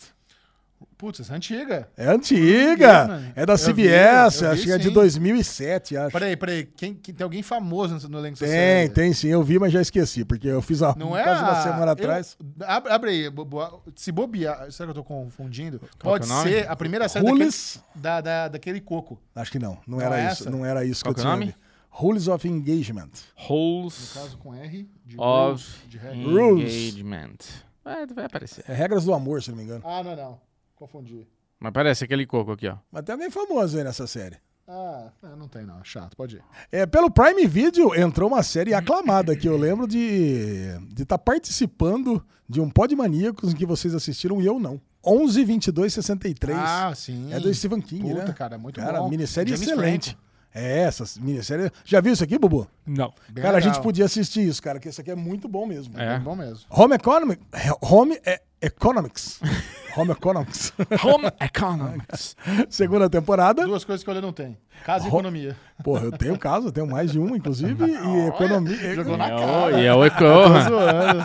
Putz, 0.98 1.20
essa 1.20 1.34
é 1.34 1.36
antiga. 1.36 1.90
É 1.98 2.08
antiga, 2.08 3.32
é 3.36 3.46
da 3.46 3.54
Eu 3.54 3.58
CBS, 3.58 4.40
vi 4.40 4.46
acho 4.48 4.64
que 4.64 4.72
é 4.72 4.78
de 4.78 4.88
sim. 4.88 4.94
2007, 4.94 5.98
acho. 5.98 6.12
Peraí, 6.14 6.38
peraí. 6.38 6.66
Quem, 6.66 6.94
quem- 6.94 7.14
tem 7.14 7.24
alguém 7.24 7.44
famoso 7.44 7.96
no- 7.96 8.10
no 8.10 8.20
elenco 8.20 8.40
dessa 8.40 8.46
Tem, 8.46 8.54
série? 8.54 8.90
tem 8.90 9.14
sim, 9.14 9.28
eu 9.28 9.44
vi, 9.44 9.60
mas 9.60 9.74
já 9.74 9.82
esqueci, 9.82 10.24
porque 10.24 10.48
eu 10.48 10.62
fiz 10.62 10.82
a 10.82 10.96
Não 10.98 11.16
é 11.16 11.24
quase 11.24 11.42
uma 11.44 11.52
a- 11.52 11.64
semana 11.64 11.86
eu- 11.88 11.90
atrás. 11.90 12.38
Abre, 12.62 12.92
abre 12.94 13.10
aí. 13.12 13.30
bo- 13.30 13.44
bo- 13.46 13.82
Se 13.96 14.12
bobear... 14.12 14.72
Será 14.72 14.88
que 14.88 14.92
eu 14.92 14.96
tô 14.96 15.04
confundindo? 15.04 15.80
Qual 15.80 16.14
Pode 16.18 16.24
é 16.24 16.28
o 16.28 16.30
nome? 16.38 16.50
ser 16.50 16.70
a 16.70 16.76
primeira 16.76 17.10
série 17.10 17.26
daquele, 17.26 17.44
Rules, 17.44 17.80
da, 17.94 18.22
da, 18.22 18.48
daquele 18.48 18.80
coco. 18.80 19.20
acho 19.36 19.52
que 19.52 19.60
não, 19.60 19.78
não, 19.86 19.98
Não 19.98 20.02
era 20.02 20.20
é 20.22 20.32
isso, 20.32 20.44
essa? 20.44 20.50
não 20.50 20.66
era 20.66 20.86
isso 20.86 21.04
Qual 21.04 21.14
que 21.14 21.20
eu 21.20 21.26
é 21.26 21.28
o 21.28 21.32
tinha. 21.34 21.46
nome? 21.48 21.56
Rules 21.90 22.28
of 22.28 22.48
Engagement. 22.48 23.10
No 23.38 23.56
Holes 23.56 24.12
caso 24.14 24.38
com 24.38 24.54
R. 24.54 24.90
De 25.06 25.16
of 25.18 25.26
rules, 25.54 25.76
de. 25.88 25.98
Rules. 25.98 26.74
Engagement. 26.74 27.38
Vai, 27.84 28.06
vai 28.08 28.26
aparecer. 28.26 28.66
É 28.68 28.74
Regras 28.74 29.06
do 29.06 29.14
Amor, 29.14 29.42
se 29.44 29.50
não 29.50 29.58
me 29.58 29.64
engano. 29.64 29.82
Ah, 29.86 30.04
não, 30.04 30.16
não. 30.16 30.45
Confundi. 30.76 31.28
Mas 31.60 31.72
parece 31.72 32.04
aquele 32.04 32.26
coco 32.26 32.52
aqui, 32.52 32.68
ó. 32.68 32.78
Mas 32.92 33.04
tem 33.04 33.14
alguém 33.14 33.30
famoso 33.32 33.78
aí 33.78 33.84
nessa 33.84 34.06
série. 34.08 34.38
Ah, 34.68 35.10
não, 35.22 35.36
não 35.38 35.48
tem 35.48 35.64
não. 35.66 35.84
Chato, 35.84 36.18
pode 36.18 36.38
ir. 36.38 36.44
É, 36.72 36.86
pelo 36.86 37.10
Prime 37.12 37.46
Video 37.46 37.94
entrou 37.96 38.28
uma 38.30 38.42
série 38.42 38.74
aclamada 38.74 39.36
que 39.36 39.48
eu 39.48 39.56
lembro 39.58 39.88
de 39.88 40.76
estar 40.98 41.18
participando 41.20 42.26
de 42.50 42.60
um 42.60 42.70
Pod 42.70 42.96
Maníacos 42.96 43.54
em 43.54 43.56
que 43.56 43.66
vocês 43.66 43.94
assistiram 43.94 44.42
e 44.42 44.46
eu 44.46 44.60
não. 44.60 44.82
11 45.06 45.46
22 45.46 45.94
63. 45.94 46.58
Ah, 46.58 46.92
sim. 46.96 47.32
é 47.32 47.40
do 47.40 47.54
Stephen 47.54 47.80
King, 47.80 48.10
Puta, 48.10 48.26
né? 48.26 48.34
cara, 48.34 48.58
muito 48.58 48.80
cara, 48.80 49.00
bom. 49.02 49.10
minissérie 49.10 49.52
James 49.52 49.68
excelente. 49.68 50.10
Franco. 50.12 50.26
É, 50.52 50.80
essa 50.80 51.04
minissérie. 51.22 51.70
Já 51.84 52.02
viu 52.02 52.14
isso 52.14 52.24
aqui, 52.24 52.40
Bubu? 52.40 52.68
Não. 52.86 53.14
Bem 53.30 53.42
cara, 53.44 53.56
a 53.56 53.60
legal. 53.60 53.74
gente 53.74 53.82
podia 53.84 54.06
assistir 54.06 54.48
isso, 54.48 54.62
cara, 54.62 54.80
que 54.80 54.88
isso 54.90 55.02
aqui 55.02 55.12
é 55.12 55.16
muito 55.16 55.48
bom 55.48 55.66
mesmo. 55.66 56.00
É. 56.00 56.16
Bem 56.16 56.20
bom 56.24 56.36
mesmo. 56.36 56.66
Home 56.70 56.96
Economic, 56.96 57.42
Home 57.82 58.20
é 58.26 58.42
Economics. 58.62 59.40
Home 59.98 60.12
Economics. 60.12 60.74
Home 61.06 61.32
Economics. 61.40 62.36
Segunda 62.70 63.10
temporada. 63.10 63.66
Duas 63.66 63.86
coisas 63.86 64.04
que 64.04 64.10
Olho 64.10 64.22
não 64.22 64.34
tem. 64.34 64.58
Casa 64.84 65.06
e 65.08 65.10
Ro- 65.10 65.20
economia. 65.20 65.56
Porra, 65.84 66.04
eu 66.04 66.12
tenho 66.12 66.38
casa, 66.38 66.68
eu 66.68 66.72
tenho 66.72 66.86
mais 66.86 67.12
de 67.14 67.18
um, 67.20 67.34
inclusive, 67.34 67.82
e 67.86 68.28
economia. 68.28 68.94
Jogou 68.94 69.16
na 69.16 69.28
E 69.30 69.32
é 69.32 69.36
o- 69.36 69.40
cara. 69.40 69.82
E 69.82 69.86
é 69.86 69.94
o 69.94 69.98
Tô 69.98 70.04
Eco. 70.04 70.24
zoando. 70.70 71.24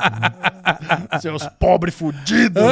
Seus 1.21 1.47
pobres 1.59 1.95
fudidos. 1.97 2.62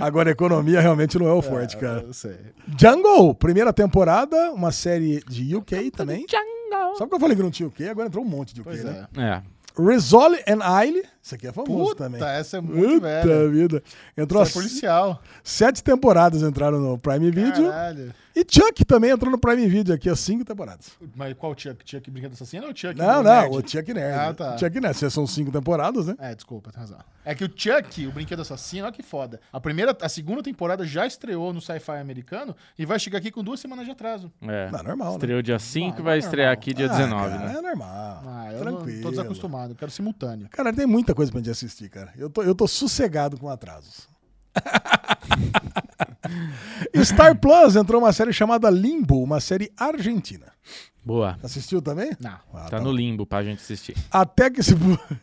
Agora, 0.00 0.30
economia 0.30 0.80
realmente 0.80 1.18
não 1.18 1.26
é 1.28 1.32
o 1.32 1.42
forte, 1.42 1.76
cara. 1.76 2.00
Eu 2.06 2.12
sei. 2.12 2.36
Jungle, 2.80 3.34
primeira 3.34 3.72
temporada, 3.72 4.52
uma 4.52 4.72
série 4.72 5.22
de 5.28 5.43
UK 5.52 5.90
também. 5.90 6.26
Jungle. 6.30 6.96
Sabe 6.96 7.08
que 7.10 7.16
eu 7.16 7.20
falei 7.20 7.36
que 7.36 7.42
não 7.42 7.50
tinha 7.50 7.66
UK? 7.68 7.88
Agora 7.88 8.06
entrou 8.08 8.24
um 8.24 8.28
monte 8.28 8.54
de 8.54 8.60
UK, 8.60 8.70
Pois 8.70 8.84
né? 8.84 9.06
é. 9.16 9.22
É. 9.22 9.42
Risole 9.76 10.38
and 10.46 10.62
Aile, 10.62 11.02
isso 11.24 11.34
aqui 11.34 11.46
é 11.46 11.52
famoso 11.52 11.90
Puta, 11.90 12.04
também. 12.04 12.22
essa 12.22 12.58
é 12.58 12.60
muito 12.60 12.94
Puta 12.96 13.00
velha. 13.00 13.48
vida. 13.48 13.82
Entrou 14.16 14.42
Essa 14.42 14.50
é 14.50 14.54
policial. 14.54 15.22
sete 15.42 15.82
temporadas 15.82 16.42
entraram 16.42 16.78
no 16.78 16.98
Prime 16.98 17.30
Video. 17.30 17.70
Caralho. 17.70 18.14
E 18.36 18.40
Chuck 18.40 18.84
também 18.84 19.10
entrou 19.12 19.30
no 19.30 19.38
Prime 19.38 19.64
Video 19.68 19.94
aqui, 19.94 20.10
as 20.10 20.18
cinco 20.18 20.44
temporadas. 20.44 20.90
Mas 21.14 21.34
qual 21.34 21.54
Chuck? 21.56 21.88
Chuck 21.88 22.10
Brinquedo 22.10 22.32
Assassino 22.32 22.66
ou 22.66 22.74
Chuck 22.76 22.96
Não, 22.98 23.22
não, 23.22 23.42
Nerd? 23.42 23.56
o 23.56 23.60
Chuck 23.68 23.94
Nerd. 23.94 24.18
Ah, 24.18 24.34
tá. 24.34 24.58
Chuck 24.58 24.80
Nerd, 24.80 24.96
se 24.98 25.08
são 25.08 25.24
cinco 25.24 25.52
temporadas, 25.52 26.06
né? 26.08 26.16
É, 26.18 26.34
desculpa, 26.34 26.72
tem 26.72 26.80
razão. 26.80 26.98
É 27.24 27.32
que 27.32 27.44
o 27.44 27.48
Chuck, 27.48 28.06
o 28.08 28.10
Brinquedo 28.12 28.42
Assassino, 28.42 28.86
olha 28.86 28.92
que 28.92 29.04
foda. 29.04 29.40
A 29.52 29.60
primeira, 29.60 29.96
a 30.02 30.08
segunda 30.08 30.42
temporada 30.42 30.84
já 30.84 31.06
estreou 31.06 31.52
no 31.52 31.60
sci-fi 31.60 31.92
americano 31.92 32.56
e 32.76 32.84
vai 32.84 32.98
chegar 32.98 33.18
aqui 33.18 33.30
com 33.30 33.42
duas 33.44 33.60
semanas 33.60 33.84
de 33.86 33.92
atraso. 33.92 34.30
É. 34.42 34.68
Não, 34.68 34.82
normal, 34.82 35.08
né? 35.10 35.14
Estreou 35.14 35.40
dia 35.40 35.58
5 35.60 36.00
Ah, 36.00 36.02
vai 36.02 36.16
é 36.16 36.18
estrear 36.18 36.48
normal. 36.48 36.52
aqui 36.60 36.74
dia 36.74 36.86
Ah, 36.86 36.96
19, 36.96 37.30
cara, 37.30 37.46
né? 37.46 37.54
É 37.56 37.62
normal. 37.62 38.22
Ah, 38.26 38.48
eu 38.52 38.58
Tranquilo. 38.58 38.96
não 38.96 39.02
tô 39.04 39.10
desacostumado, 39.10 39.74
quero 39.76 39.92
simultâneo. 39.92 40.48
Cara, 40.50 40.72
tem 40.72 40.86
muita 40.86 41.13
coisa 41.14 41.30
pra 41.32 41.40
gente 41.40 41.50
assistir, 41.50 41.88
cara. 41.88 42.12
Eu 42.16 42.28
tô, 42.28 42.42
eu 42.42 42.54
tô 42.54 42.66
sossegado 42.66 43.38
com 43.38 43.48
atrasos. 43.48 44.08
Star 47.04 47.38
Plus 47.38 47.76
entrou 47.76 48.00
uma 48.00 48.12
série 48.12 48.32
chamada 48.32 48.70
Limbo, 48.70 49.22
uma 49.22 49.40
série 49.40 49.70
argentina. 49.76 50.46
Boa. 51.04 51.38
Assistiu 51.42 51.82
também? 51.82 52.12
Não. 52.18 52.38
Ah, 52.54 52.68
Tá 52.70 52.80
no 52.80 52.90
limbo 52.90 53.26
pra 53.26 53.44
gente 53.44 53.58
assistir. 53.60 53.94
Até 54.10 54.48
que 54.48 54.62
se, 54.62 54.72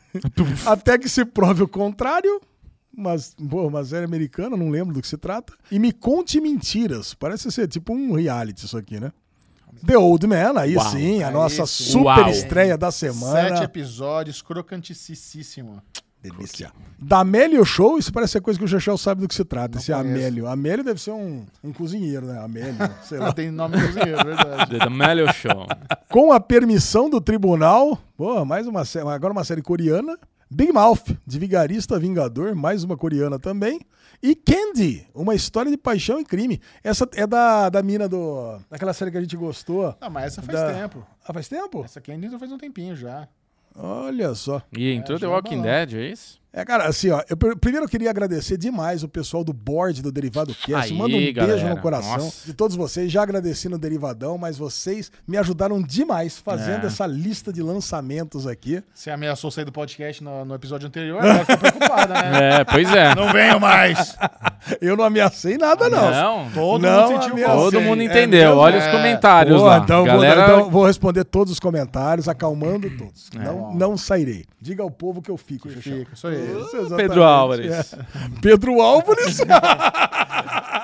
até 0.66 0.98
que 0.98 1.10
se 1.10 1.26
prove 1.26 1.64
o 1.64 1.68
contrário. 1.68 2.40
Mas, 2.96 3.34
pô, 3.50 3.68
uma 3.68 3.84
série 3.86 4.06
americana, 4.06 4.58
não 4.58 4.70
lembro 4.70 4.94
do 4.94 5.02
que 5.02 5.08
se 5.08 5.18
trata. 5.18 5.54
E 5.72 5.80
me 5.80 5.92
conte 5.94 6.42
mentiras. 6.42 7.14
Parece 7.14 7.50
ser 7.52 7.68
tipo 7.68 7.94
um 7.94 8.14
reality 8.14 8.66
isso 8.66 8.78
aqui, 8.78 9.00
né? 9.00 9.12
The 9.86 9.98
Old 9.98 10.28
Man, 10.28 10.54
aí 10.60 10.76
Uau. 10.76 10.86
sim, 10.92 11.24
a 11.24 11.28
Aí 11.28 11.34
nossa 11.34 11.66
sim. 11.66 11.84
super 11.92 12.22
Uau. 12.24 12.30
estreia 12.30 12.78
da 12.78 12.92
Sete 12.92 13.14
semana. 13.14 13.64
episódios, 13.64 14.42
crocanticíssimo. 14.42 15.82
Delícia. 16.22 16.72
Da 17.00 17.22
Amélio 17.22 17.66
Show, 17.66 17.98
isso 17.98 18.14
parece 18.14 18.34
ser 18.34 18.42
coisa 18.42 18.60
que 18.60 18.64
o 18.64 18.68
Chechel 18.68 18.96
sabe 18.96 19.22
do 19.22 19.28
que 19.28 19.34
se 19.34 19.44
trata, 19.44 19.80
esse 19.80 19.92
conheço. 19.92 20.08
Amélio. 20.08 20.48
Amélio 20.48 20.84
deve 20.84 21.02
ser 21.02 21.10
um, 21.12 21.44
um 21.64 21.74
cozinheiro, 21.74 22.28
né? 22.28 22.40
Amélio, 22.40 22.78
sei 23.04 23.18
lá. 23.18 23.34
Tem 23.34 23.50
nome 23.50 23.76
de 23.78 23.88
cozinheiro, 23.88 24.20
é 24.20 24.24
verdade. 24.24 24.78
The 24.78 24.90
Melio 24.90 25.34
Show. 25.34 25.66
Com 26.10 26.32
a 26.32 26.40
permissão 26.40 27.10
do 27.10 27.20
tribunal, 27.20 27.98
pô, 28.16 28.46
mais 28.46 28.68
uma 28.68 28.86
série, 28.86 29.08
agora 29.10 29.34
uma 29.34 29.44
série 29.44 29.64
coreana. 29.64 30.16
Big 30.54 30.72
Mouth, 30.74 31.16
de 31.26 31.40
Vigarista 31.40 31.98
Vingador, 31.98 32.54
mais 32.56 32.84
uma 32.84 32.98
coreana 32.98 33.40
também. 33.40 33.80
E 34.22 34.36
Candy, 34.36 35.08
uma 35.16 35.34
história 35.34 35.72
de 35.72 35.78
paixão 35.78 36.20
e 36.20 36.26
crime. 36.26 36.60
Essa 36.84 37.08
é 37.16 37.26
da, 37.26 37.70
da 37.70 37.82
mina 37.82 38.08
do. 38.08 38.60
daquela 38.70 38.94
série 38.94 39.10
que 39.12 39.18
a 39.18 39.22
gente 39.22 39.38
gostou. 39.38 39.96
Não, 40.02 40.10
mas 40.10 40.26
essa 40.26 40.42
faz 40.42 40.60
Da- 40.60 40.74
tempo. 40.74 41.08
Ah, 41.26 41.34
faz 41.34 41.48
tempo? 41.48 41.84
Essa 41.86 42.00
aqui 42.00 42.12
ainda 42.12 42.38
faz 42.38 42.52
um 42.52 42.58
tempinho 42.58 42.96
já. 42.96 43.28
Olha 43.74 44.36
só. 44.36 44.62
E 44.78 44.92
entrou 44.92 45.18
The 45.18 45.26
já 45.26 45.32
Walking. 45.32 45.62
Dead, 45.62 45.94
é 45.94 46.10
isso? 46.10 46.41
É, 46.54 46.66
cara, 46.66 46.86
assim, 46.86 47.10
ó, 47.10 47.24
eu 47.30 47.38
pr- 47.38 47.56
primeiro 47.56 47.86
eu 47.86 47.90
queria 47.90 48.10
agradecer 48.10 48.58
demais 48.58 49.04
o 49.04 49.08
pessoal 49.08 49.42
do 49.42 49.54
board 49.54 50.02
do 50.02 50.12
Derivado 50.12 50.54
Cast. 50.54 50.92
Aí, 50.92 50.98
Manda 50.98 51.16
um 51.16 51.20
beijo 51.20 51.34
galera. 51.34 51.70
no 51.70 51.78
coração 51.80 52.18
Nossa. 52.18 52.46
de 52.46 52.54
todos 52.54 52.76
vocês. 52.76 53.10
Já 53.10 53.24
agradeci 53.24 53.70
no 53.70 53.78
Derivadão, 53.78 54.38
mas 54.38 54.58
vocês 54.58 55.10
me 55.26 55.38
ajudaram 55.38 55.82
demais 55.82 56.38
fazendo 56.38 56.84
É. 56.84 56.88
essa 56.88 57.08
lista 57.08 57.54
de 57.54 57.62
lançamentos 57.62 58.46
aqui. 58.46 58.84
Você 58.94 59.10
ameaçou 59.10 59.50
sair 59.50 59.64
do 59.64 59.72
podcast 59.72 60.22
no, 60.22 60.44
no 60.44 60.54
episódio 60.54 60.90
anterior, 60.90 61.20
agora 61.20 61.46
ficou 61.46 61.58
preocupada, 61.58 62.14
né? 62.16 62.32
É, 62.60 62.64
pois 62.66 62.94
é. 62.94 63.16
Não 63.16 63.32
venho 63.32 63.58
mais! 63.58 64.18
Eu 64.80 64.96
não 64.96 65.06
ameacei 65.06 65.58
nada, 65.58 65.90
não. 65.90 66.12
Não, 66.12 66.52
Todo 66.52 66.82
Não, 66.84 67.02
mundo 67.10 67.22
sentiu 67.22 67.34
ameaça. 67.34 67.54
mal. 67.56 67.64
todo 67.72 67.82
mundo 67.82 68.02
é 68.02 68.06
entendeu. 68.06 68.50
mesmo? 68.50 68.62
Olha 68.62 68.78
os 68.78 68.84
É. 68.84 68.92
comentários 68.92 69.58
Pô, 69.60 69.66
lá. 69.66 69.78
então, 69.80 70.04
Galera, 70.04 70.46
vou, 70.48 70.58
então 70.60 70.70
vou 70.70 70.86
responder 70.86 71.24
todos 71.24 71.54
os 71.54 71.60
comentários, 71.60 72.28
acalmando 72.28 72.88
todos. 72.96 73.30
É. 73.36 73.40
Não, 73.40 73.74
não 73.74 73.98
sairei. 73.98 74.46
Diga 74.62 74.84
ao 74.84 74.92
povo 74.92 75.20
que 75.22 75.32
eu 75.32 75.38
fico, 75.38 75.68
Xuxa. 75.70 76.06
Isso 76.14 76.28
aí. 76.28 76.41
Isso, 76.42 76.78
exatamente. 76.78 76.96
Pedro 76.98 77.24
Álvares. 77.24 77.94
É. 77.94 77.98
Pedro 78.42 78.82
Álvares? 78.82 79.38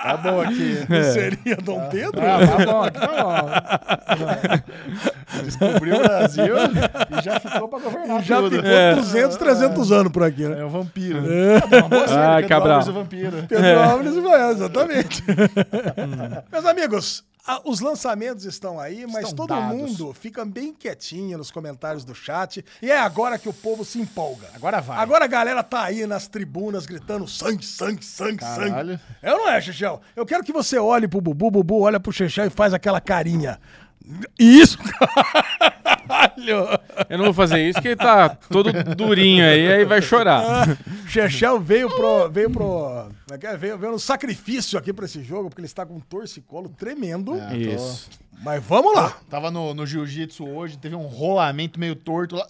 Tá 0.08 0.16
bom 0.16 0.40
aqui. 0.40 0.78
Seria 1.12 1.58
Dom 1.58 1.90
Pedro? 1.90 2.22
Ah, 2.22 2.40
tá 2.48 2.66
bom, 2.66 2.82
aqui 2.84 3.00
tá 3.00 4.16
bom. 4.16 5.42
Descobriu 5.44 5.96
o 5.98 6.00
Brasil 6.00 6.56
e 6.56 7.22
já 7.24 7.40
ficou 7.42 7.68
pra 7.68 7.80
governar 7.80 8.24
Já 8.24 8.38
tudo. 8.38 8.56
ficou 8.56 8.96
200, 8.96 9.36
300 9.38 9.92
anos 9.92 10.12
por 10.12 10.24
aqui, 10.24 10.44
né? 10.48 10.62
É 10.62 10.64
o 10.64 10.70
vampiro. 10.70 11.22
Tá 11.60 11.68
bom, 11.68 11.78
uma 11.78 11.90
boa 11.90 12.08
série, 12.08 12.20
Ah, 12.22 12.36
Pedro 12.36 12.48
Cabral. 12.50 12.78
Álvares, 12.78 12.88
o 12.88 12.94
vampiro. 12.94 13.44
Pedro 13.50 13.80
Álvares 13.84 14.16
é, 14.18 14.52
exatamente. 14.52 15.24
Meus 16.54 16.66
amigos, 16.66 17.24
os 17.63 17.80
lançamentos 17.80 18.46
estão 18.46 18.80
aí, 18.80 19.06
mas 19.08 19.30
Estão 19.30 19.46
todo 19.48 19.50
dados. 19.50 19.77
mundo 19.77 20.13
fica 20.13 20.44
bem 20.44 20.74
quietinho 20.74 21.38
nos 21.38 21.50
comentários 21.50 22.04
do 22.04 22.13
chat. 22.13 22.63
E 22.82 22.92
é 22.92 23.00
agora 23.00 23.38
que 23.39 23.48
o 23.48 23.54
povo 23.54 23.86
se 23.86 24.00
empolga. 24.00 24.48
Agora 24.54 24.82
vai. 24.82 24.98
Agora 25.00 25.25
a 25.25 25.27
galera 25.27 25.63
tá 25.63 25.84
aí 25.84 26.06
nas 26.06 26.27
tribunas 26.27 26.86
gritando 26.86 27.27
sangue, 27.27 27.66
sangue, 27.66 28.04
sangue, 28.04 28.44
sangue. 28.44 28.70
Caralho. 28.72 29.00
É 29.22 29.32
ou 29.34 29.39
não 29.39 29.50
é, 29.50 29.62
Chechel? 29.62 30.01
Eu 30.16 30.25
quero 30.25 30.44
que 30.44 30.51
você 30.51 30.77
olhe 30.77 31.08
pro 31.08 31.22
Bubu, 31.22 31.50
Bubu 31.50 31.82
olha 31.82 32.00
pro 32.00 32.12
Chechel 32.12 32.46
e 32.46 32.50
faz 32.50 32.74
aquela 32.74 33.00
carinha. 33.01 33.60
Isso, 34.39 34.77
caralho! 36.08 36.80
eu 37.10 37.18
não 37.18 37.26
vou 37.26 37.34
fazer 37.34 37.62
isso 37.68 37.74
porque 37.76 37.96
tá 37.96 38.30
todo 38.30 38.72
durinho 38.96 39.44
aí, 39.46 39.72
aí 39.72 39.86
vai 39.86 40.02
chorar. 40.02 40.78
Chechel 41.08 41.60
veio 41.60 41.90
pro. 41.90 42.30
Veio 42.30 42.50
pro. 42.50 43.10
é 43.32 43.38
que 43.38 43.48
é? 43.48 43.58
Veio, 43.58 43.78
veio 43.78 43.92
no 43.94 44.00
sacrifício 44.00 44.78
aqui 44.78 44.92
pra 44.94 45.06
esse 45.06 45.24
jogo, 45.24 45.50
porque 45.50 45.62
ele 45.62 45.68
está 45.68 45.86
com 45.86 45.96
um 45.96 46.00
torcicolo 46.00 46.70
tremendo. 46.70 47.36
É. 47.36 47.58
Isso. 47.58 48.10
Mas 48.44 48.64
vamos 48.64 48.94
lá. 48.96 49.18
Tava 49.32 49.50
no, 49.50 49.74
no 49.74 49.84
jiu-jitsu 49.84 50.48
hoje, 50.48 50.78
teve 50.78 50.96
um 50.96 51.08
rolamento 51.08 51.80
meio 51.80 51.96
torto 51.96 52.36
lá. 52.36 52.46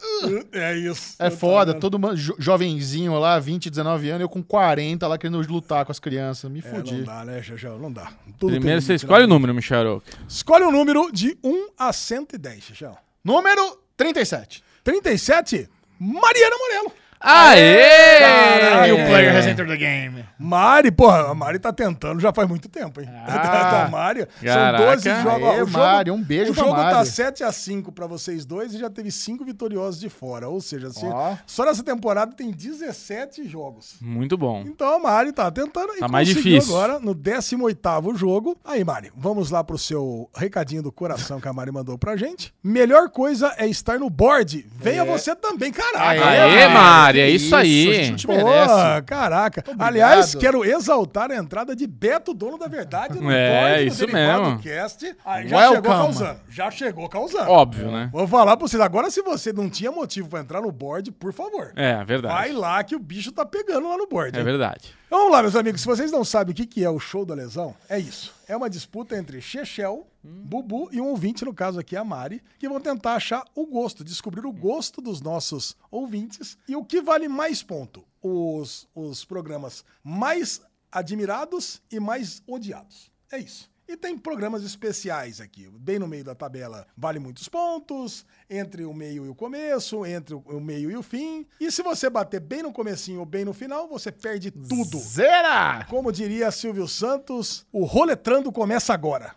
É 0.52 0.76
isso. 0.76 1.16
É 1.18 1.30
tô 1.30 1.38
foda, 1.38 1.74
todo 1.74 1.98
jo- 2.14 2.36
jovenzinho 2.38 3.18
lá, 3.18 3.40
20, 3.40 3.70
19 3.70 4.10
anos, 4.10 4.22
eu 4.22 4.28
com 4.28 4.44
40 4.44 5.08
lá 5.08 5.18
querendo 5.18 5.40
lutar 5.50 5.86
com 5.86 5.92
as 5.94 6.00
crianças. 6.00 6.52
Me 6.52 6.60
É, 6.60 6.62
fudi. 6.64 6.94
não 6.96 7.04
dá, 7.06 7.24
né, 7.24 7.42
Chechel? 7.42 7.80
Não 7.80 7.90
dá. 7.90 8.12
Tudo 8.38 8.52
Primeiro 8.52 8.82
você 8.82 8.96
escolhe 8.96 9.24
o 9.24 9.28
número, 9.28 9.54
Michel 9.54 9.80
Aroca. 9.80 10.12
Escolhe 10.28 10.66
um 10.66 10.72
número 10.74 11.10
de 11.10 11.38
1 11.42 11.68
a 11.80 11.94
110, 11.94 12.64
Chechel. 12.66 12.98
Número 13.28 13.84
37. 13.98 14.64
37, 14.84 15.70
Mariana 16.00 16.56
Morello. 16.58 16.96
Aê! 17.20 18.88
E 18.88 18.92
o 18.92 18.96
player 19.08 19.36
has 19.36 19.46
entered 19.48 19.70
the 19.72 19.78
game. 19.78 20.24
Mari, 20.40 20.92
porra, 20.92 21.32
a 21.32 21.34
Mari 21.36 21.60
tá 21.60 21.74
tentando 21.74 22.20
já 22.20 22.32
faz 22.32 22.48
muito 22.48 22.70
tempo, 22.70 23.02
hein? 23.02 23.10
Ah. 23.28 23.86
da 23.86 23.90
Mari. 23.92 24.28
Caraca. 24.44 24.84
São 25.00 25.14
12 25.14 25.24
jogos. 25.24 25.48
Aê, 25.50 25.56
o 25.62 25.66
jogo, 25.68 25.72
Mari, 25.80 26.12
um 26.12 26.22
beijo 26.24 26.52
O 26.52 26.56
jogo 26.56 26.72
tá 26.76 26.94
Mari. 26.96 27.10
7 27.10 27.44
a 27.44 27.52
5 27.52 27.92
pra 27.92 28.06
vocês 28.08 28.46
dois 28.46 28.74
e 28.74 28.78
já 28.80 28.90
teve 28.90 29.12
5 29.12 29.44
vitoriosos 29.44 30.00
de 30.00 30.10
fora. 30.10 30.48
Ou 30.48 30.62
seja, 30.62 30.90
se- 30.92 31.06
só 31.46 31.66
nessa 31.66 31.84
temporada 31.84 32.34
tem 32.36 32.52
17 32.52 33.48
jogos. 33.48 33.96
Muito 34.02 34.38
bom. 34.38 34.64
Então 34.66 34.96
a 34.96 35.00
Mari 35.00 35.32
tá 35.32 35.50
tentando 35.52 35.94
e 35.96 36.00
Tá 36.00 36.08
mais 36.08 36.28
difícil. 36.28 36.74
agora 36.76 37.00
no 37.00 37.14
18º 37.16 38.16
jogo. 38.16 38.58
Aí, 38.64 38.84
Mari, 38.84 39.12
vamos 39.16 39.50
lá 39.50 39.64
pro 39.64 39.78
seu 39.78 40.30
recadinho 40.36 40.84
do 40.84 40.92
coração 40.92 41.40
que 41.42 41.48
a 41.48 41.54
Mari 41.54 41.72
mandou 41.72 41.98
pra 41.98 42.16
gente. 42.16 42.54
Melhor 42.64 43.10
coisa 43.10 43.54
é 43.58 43.68
estar 43.68 44.00
no 44.00 44.10
board. 44.10 44.66
Venha 44.76 45.04
você 45.04 45.36
também, 45.36 45.72
caraca. 45.72 46.26
Aê, 46.26 46.68
Mari, 46.68 47.07
é 47.16 47.30
isso 47.30 47.56
aí. 47.56 47.90
A 48.00 48.04
gente 48.04 48.28
Pô, 48.28 48.34
merece. 48.34 49.02
caraca. 49.06 49.62
Obrigado. 49.66 49.88
Aliás, 49.88 50.36
quero 50.36 50.66
exaltar 50.66 51.32
a 51.32 51.36
entrada 51.36 51.76
de 51.76 51.88
Beto, 51.88 52.34
dono 52.34 52.58
da 52.58 52.68
verdade, 52.68 53.20
no 53.20 53.32
É, 53.32 53.84
isso 53.84 54.06
mesmo. 54.12 54.60
Cast. 54.60 55.16
Aí 55.26 55.48
já 55.48 55.58
Welcome. 55.58 55.76
chegou 55.84 55.98
causando. 55.98 56.40
Já 56.50 56.72
chegou 56.72 57.10
causando. 57.10 57.50
Óbvio, 57.52 57.92
né? 57.92 58.10
Vou 58.12 58.28
falar 58.28 58.58
pra 58.58 58.68
vocês. 58.68 58.82
Agora, 58.82 59.10
se 59.10 59.22
você 59.22 59.54
não 59.54 59.70
tinha 59.70 59.92
motivo 59.92 60.28
pra 60.30 60.40
entrar 60.40 60.62
no 60.62 60.72
board, 60.72 61.12
por 61.12 61.32
favor. 61.32 61.72
É, 61.76 61.96
Vai 61.96 62.06
verdade. 62.06 62.52
lá 62.54 62.84
que 62.84 62.96
o 62.96 63.00
bicho 63.00 63.32
tá 63.32 63.46
pegando 63.46 63.88
lá 63.88 63.98
no 63.98 64.08
board. 64.08 64.36
É 64.36 64.40
hein? 64.40 64.46
verdade. 64.46 64.94
Então, 65.08 65.20
vamos 65.20 65.32
lá, 65.32 65.42
meus 65.42 65.56
amigos. 65.56 65.80
Se 65.80 65.88
vocês 65.88 66.12
não 66.12 66.26
sabem 66.26 66.52
o 66.52 66.56
que 66.56 66.66
que 66.66 66.84
é 66.84 66.90
o 66.90 67.00
show 67.00 67.26
da 67.26 67.34
lesão, 67.34 67.74
é 67.88 67.98
isso. 67.98 68.36
É 68.46 68.58
uma 68.58 68.70
disputa 68.70 69.18
entre 69.18 69.40
Chechel, 69.40 70.06
Bubu 70.22 70.90
e 70.92 71.00
um 71.00 71.08
ouvinte, 71.08 71.46
no 71.46 71.54
caso 71.54 71.80
aqui 71.80 71.96
a 71.96 72.04
Mari, 72.04 72.44
que 72.60 72.68
vão 72.68 72.82
tentar 72.82 73.14
achar 73.14 73.46
o 73.56 73.66
gosto, 73.66 74.04
descobrir 74.04 74.46
o 74.46 74.52
gosto 74.52 75.02
dos 75.02 75.22
nossos 75.22 75.78
ouvintes 75.90 76.58
e 76.68 76.76
o 76.76 76.84
que 76.84 77.02
vale 77.02 77.30
mais 77.30 77.64
ponto. 77.64 78.04
Os, 78.22 78.86
os 78.94 79.24
programas 79.24 79.86
mais 80.04 80.62
admirados 80.92 81.82
e 81.90 82.02
mais 82.02 82.44
odiados. 82.46 83.10
É 83.32 83.40
isso. 83.40 83.70
E 83.88 83.96
tem 83.96 84.18
programas 84.18 84.64
especiais 84.64 85.40
aqui. 85.40 85.70
Bem 85.70 85.98
no 85.98 86.08
meio 86.08 86.24
da 86.24 86.36
tabela 86.36 86.86
vale 86.96 87.20
muitos 87.20 87.48
pontos, 87.48 88.26
entre 88.50 88.84
o 88.84 88.94
meio 88.94 89.26
e 89.26 89.30
o 89.30 89.36
começo, 89.36 90.06
entre 90.06 90.36
o 90.36 90.60
meio 90.60 90.92
e 90.92 90.98
o 90.98 91.02
fim. 91.02 91.46
E 91.60 91.72
se 91.72 91.82
você 91.82 92.10
bater 92.10 92.42
bem 92.42 92.64
no 92.64 92.74
comecinho 92.74 93.20
ou 93.22 93.26
bem 93.26 93.46
no 93.46 93.54
final, 93.54 93.88
você 93.88 94.12
perde 94.12 94.52
tudo. 94.52 95.00
Zera! 95.00 95.86
Como 95.90 96.12
diria 96.12 96.52
Silvio 96.52 96.88
Santos, 96.88 97.66
o 97.72 97.86
roletrando 97.86 98.52
começa 98.52 98.94
agora. 98.94 99.36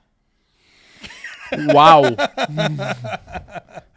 Uau! 1.75 2.02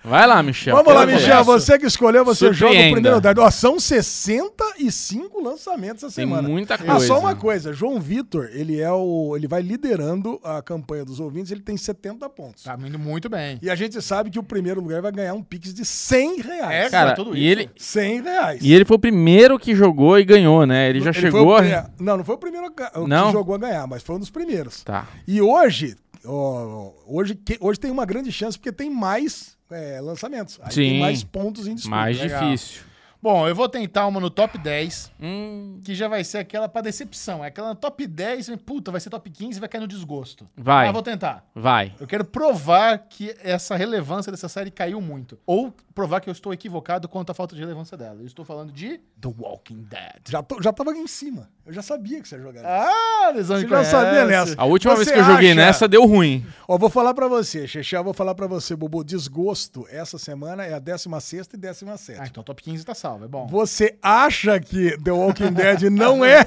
Vai 0.05 0.27
lá, 0.27 0.43
Michel. 0.43 0.75
Vamos 0.75 0.93
lá, 0.93 1.05
Michel. 1.05 1.45
começo. 1.45 1.45
Você 1.45 1.79
que 1.79 1.85
escolheu, 1.85 2.25
você 2.25 2.51
joga 2.51 2.73
o 2.73 2.91
primeiro 2.91 3.21
dado. 3.21 3.39
Ó, 3.41 3.49
são 3.49 3.79
65 3.79 5.41
lançamentos 5.41 6.03
essa 6.03 6.13
Tem 6.13 6.25
semana. 6.27 6.45
muita 6.47 6.73
Ah, 6.75 6.77
coisa. 6.79 7.07
só 7.07 7.17
uma 7.19 7.33
coisa. 7.35 7.71
João 7.71 8.01
Vitor, 8.01 8.49
ele 8.51 8.81
é 8.81 8.91
o. 8.91 9.33
ele 9.37 9.47
vai 9.47 9.61
liderando 9.61 10.41
a 10.43 10.61
campanha 10.61 11.05
dos 11.05 11.21
ouvintes, 11.21 11.53
ele 11.53 11.61
tem 11.61 11.77
70 11.77 12.29
pontos. 12.29 12.63
Tá 12.63 12.77
indo 12.85 12.99
muito 12.99 13.29
bem. 13.29 13.57
E 13.61 13.69
a 13.69 13.75
gente 13.75 14.01
sabe 14.01 14.29
que 14.29 14.37
o 14.37 14.43
primeiro 14.43 14.81
lugar 14.81 15.01
vai 15.01 15.11
ganhar 15.13 15.33
um 15.35 15.41
Pix 15.41 15.73
de 15.73 15.85
100 15.85 16.41
reais. 16.41 16.87
É, 16.87 16.89
Cara, 16.89 17.13
tudo 17.15 17.33
e 17.37 17.39
isso. 17.49 17.61
ele, 17.61 17.69
100 17.77 18.21
reais. 18.23 18.59
e 18.61 18.73
ele 18.73 18.83
foi 18.83 18.97
o 18.97 18.99
primeiro 18.99 19.57
que 19.57 19.73
jogou 19.73 20.19
e 20.19 20.25
ganhou, 20.25 20.65
né? 20.65 20.89
Ele 20.89 20.99
já 20.99 21.11
Ele 21.11 21.19
chegou. 21.21 21.57
foi 21.59 21.69
o 21.71 21.75
a- 21.77 21.89
Não, 21.97 22.17
não 22.17 22.25
foi 22.25 22.35
o 22.35 22.37
primeiro 22.39 22.67
Não? 23.07 23.27
que 23.27 23.31
jogou 23.31 23.55
a 23.55 23.57
ganhar, 23.57 23.87
mas 23.87 24.03
foi 24.03 24.17
um 24.17 24.19
dos 24.19 24.29
primeiros. 24.29 24.83
Tá. 24.83 25.07
E 25.25 25.41
hoje, 25.41 25.95
ó, 26.25 26.91
hoje, 27.07 27.35
que- 27.35 27.57
hoje 27.59 27.79
tem 27.79 27.91
uma 27.91 28.05
grande 28.05 28.31
chance 28.31 28.57
porque 28.57 28.71
tem 28.71 28.89
mais 28.89 29.57
é, 29.71 29.99
lançamentos. 30.01 30.59
Aí 30.61 30.71
Sim. 30.71 30.81
tem 30.81 30.99
mais 30.99 31.23
pontos 31.23 31.67
em 31.67 31.75
disputa. 31.75 31.95
Mais 31.95 32.19
Legal. 32.19 32.43
difícil. 32.51 32.81
Bom, 33.23 33.47
eu 33.47 33.55
vou 33.55 33.69
tentar 33.69 34.05
uma 34.05 34.19
no 34.19 34.29
top 34.29 34.57
10, 34.57 35.09
Hum, 35.17 35.79
que 35.81 35.95
já 35.95 36.09
vai 36.09 36.25
ser 36.25 36.39
aquela 36.39 36.67
pra 36.67 36.81
decepção. 36.81 37.41
É 37.41 37.47
aquela 37.47 37.69
no 37.69 37.75
top 37.75 38.05
10, 38.05 38.49
e, 38.49 38.57
puta, 38.57 38.91
vai 38.91 38.99
ser 38.99 39.09
top 39.09 39.29
15 39.29 39.57
e 39.57 39.59
vai 39.61 39.69
cair 39.69 39.79
no 39.79 39.87
desgosto. 39.87 40.45
vai, 40.57 40.87
Mas 40.87 40.93
vou 40.93 41.01
tentar. 41.01 41.45
vai. 41.55 41.95
Eu 42.01 42.05
quero 42.05 42.25
provar 42.25 42.97
que 43.07 43.33
essa 43.41 43.77
relevância 43.77 44.29
dessa 44.29 44.49
série 44.49 44.69
caiu 44.69 44.99
muito. 44.99 45.39
Ou 45.45 45.73
provar 45.95 46.19
que 46.19 46.27
eu 46.29 46.33
estou 46.33 46.51
equivocado 46.51 47.07
quanto 47.07 47.29
à 47.29 47.33
falta 47.33 47.55
de 47.55 47.61
relevância 47.61 47.95
dela. 47.95 48.17
Eu 48.19 48.25
estou 48.25 48.43
falando 48.43 48.73
de 48.73 48.97
The 49.21 49.29
Walking 49.39 49.83
Dead. 49.83 50.21
Já, 50.29 50.43
tô- 50.43 50.61
já 50.61 50.73
tava 50.73 50.91
aqui 50.91 50.99
em 50.99 51.07
cima. 51.07 51.49
Eu 51.65 51.71
já 51.71 51.81
sabia 51.81 52.19
que 52.21 52.27
você 52.27 52.35
ia 52.35 52.41
jogar. 52.41 52.59
isso. 52.59 52.67
Ah, 52.69 53.31
Lesão 53.33 53.57
Você 53.57 53.67
já 53.69 53.83
sabia 53.85 54.25
nessa. 54.25 54.55
A 54.57 54.65
última 54.65 54.95
Você 54.97 55.05
vez 55.05 55.11
que 55.11 55.19
eu 55.19 55.23
joguei 55.23 55.51
acha- 55.51 55.55
nessa 55.61 55.87
deu 55.87 56.05
ruim. 56.05 56.45
Ó, 56.67 56.77
vou 56.77 56.89
falar 56.89 57.13
pra 57.13 57.27
você, 57.29 57.65
Xexé, 57.67 57.95
eu 57.95 58.03
vou 58.03 58.13
falar 58.13 58.35
pra 58.35 58.47
você, 58.47 58.75
Bubu. 58.75 59.01
Desgosto, 59.03 59.87
essa 59.89 60.17
semana 60.17 60.65
é 60.65 60.73
a 60.73 60.79
16 60.79 61.47
e 61.53 61.57
17. 61.57 62.19
Ah, 62.19 62.25
então 62.27 62.43
top 62.43 62.61
15 62.61 62.83
tá 62.83 62.93
salvo, 62.95 63.12
é 63.21 63.27
bom. 63.27 63.47
Você 63.47 63.97
acha 64.01 64.59
que 64.59 64.97
The 65.03 65.11
Walking 65.11 65.51
Dead 65.53 65.83
não 65.91 66.23
é? 66.23 66.45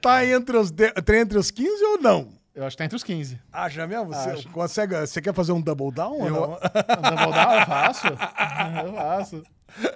Tá 0.00 0.24
entre 0.24 0.56
os, 0.56 0.70
de- 0.70 0.92
tá 0.92 1.16
entre 1.16 1.38
os 1.38 1.50
15 1.50 1.84
ou 1.84 1.98
não? 2.00 2.28
Eu 2.54 2.64
acho 2.66 2.74
que 2.76 2.78
tá 2.78 2.84
entre 2.84 2.96
os 2.96 3.02
15. 3.02 3.40
Acha 3.50 3.86
mesmo? 3.86 4.06
Você, 4.08 4.30
Acho. 4.30 4.48
consegue, 4.50 4.94
você 5.00 5.22
quer 5.22 5.32
fazer 5.34 5.52
um 5.52 5.60
double 5.60 5.90
down 5.90 6.18
ou 6.20 6.26
Eu, 6.26 6.32
não? 6.34 6.48
Double 6.50 7.32
down, 7.32 7.52
eu 7.60 7.66
faço. 7.66 8.06
Eu 8.06 8.92
faço. 8.94 9.42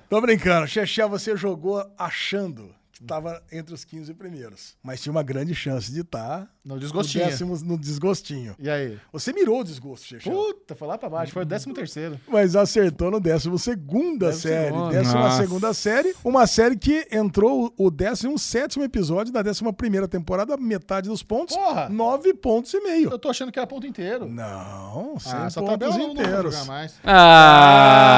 Tô 0.09 0.21
brincando. 0.23 0.67
Xexé, 0.67 1.07
você 1.07 1.37
jogou 1.37 1.85
achando 1.99 2.75
que 2.99 3.05
tava 3.05 3.43
entre 3.53 3.75
os 3.75 3.85
15 3.85 4.15
primeiros. 4.15 4.75
Mas 4.83 5.03
tinha 5.03 5.11
uma 5.12 5.23
grande 5.23 5.55
chance 5.55 5.93
de 5.93 6.00
estar 6.00 6.49
No 6.65 6.75
no, 6.75 6.81
desgostinho. 6.81 7.25
décimo, 7.26 7.57
no 7.65 7.79
desgostinho. 7.79 8.55
E 8.59 8.71
aí? 8.71 8.99
Você 9.12 9.33
mirou 9.33 9.61
o 9.61 9.65
desgosto, 9.65 10.07
Xexé. 10.07 10.31
Puta, 10.31 10.75
foi 10.75 10.88
lá 10.88 10.97
pra 10.97 11.09
baixo. 11.11 11.33
Foi 11.33 11.43
o 11.43 11.47
13 11.47 11.73
terceiro. 11.75 12.19
Mas 12.26 12.57
acertou 12.57 13.11
no 13.11 13.21
12 13.21 13.59
segunda 13.59 14.26
Décimo 14.29 14.43
série. 14.43 14.65
segundo. 14.67 14.91
Décima 14.93 15.21
Nossa. 15.21 15.43
segunda 15.43 15.75
série. 15.75 16.15
Uma 16.25 16.47
série 16.47 16.76
que 16.76 17.07
entrou 17.12 17.73
o 17.76 17.91
17 17.91 18.81
episódio 18.81 19.33
da 19.33 19.41
11 19.41 19.73
primeira 19.76 20.09
temporada, 20.09 20.57
metade 20.57 21.09
dos 21.09 21.23
pontos. 21.23 21.57
Porra! 21.57 21.88
Nove 21.88 22.33
pontos 22.35 22.73
e 22.73 22.81
meio. 22.81 23.11
Eu 23.11 23.19
tô 23.19 23.29
achando 23.29 23.53
que 23.53 23.59
era 23.59 23.67
ponto 23.67 23.87
inteiro. 23.87 24.26
Não, 24.29 25.19
100 25.19 25.33
Ah, 25.33 25.37
pontos 25.43 25.55
tabela 25.55 25.95
eu 25.95 25.99
não 25.99 26.15
vou 26.15 26.17
inteiros. 26.25 26.55
jogar 26.55 26.65
mais. 26.67 26.95
Ah! 27.05 28.17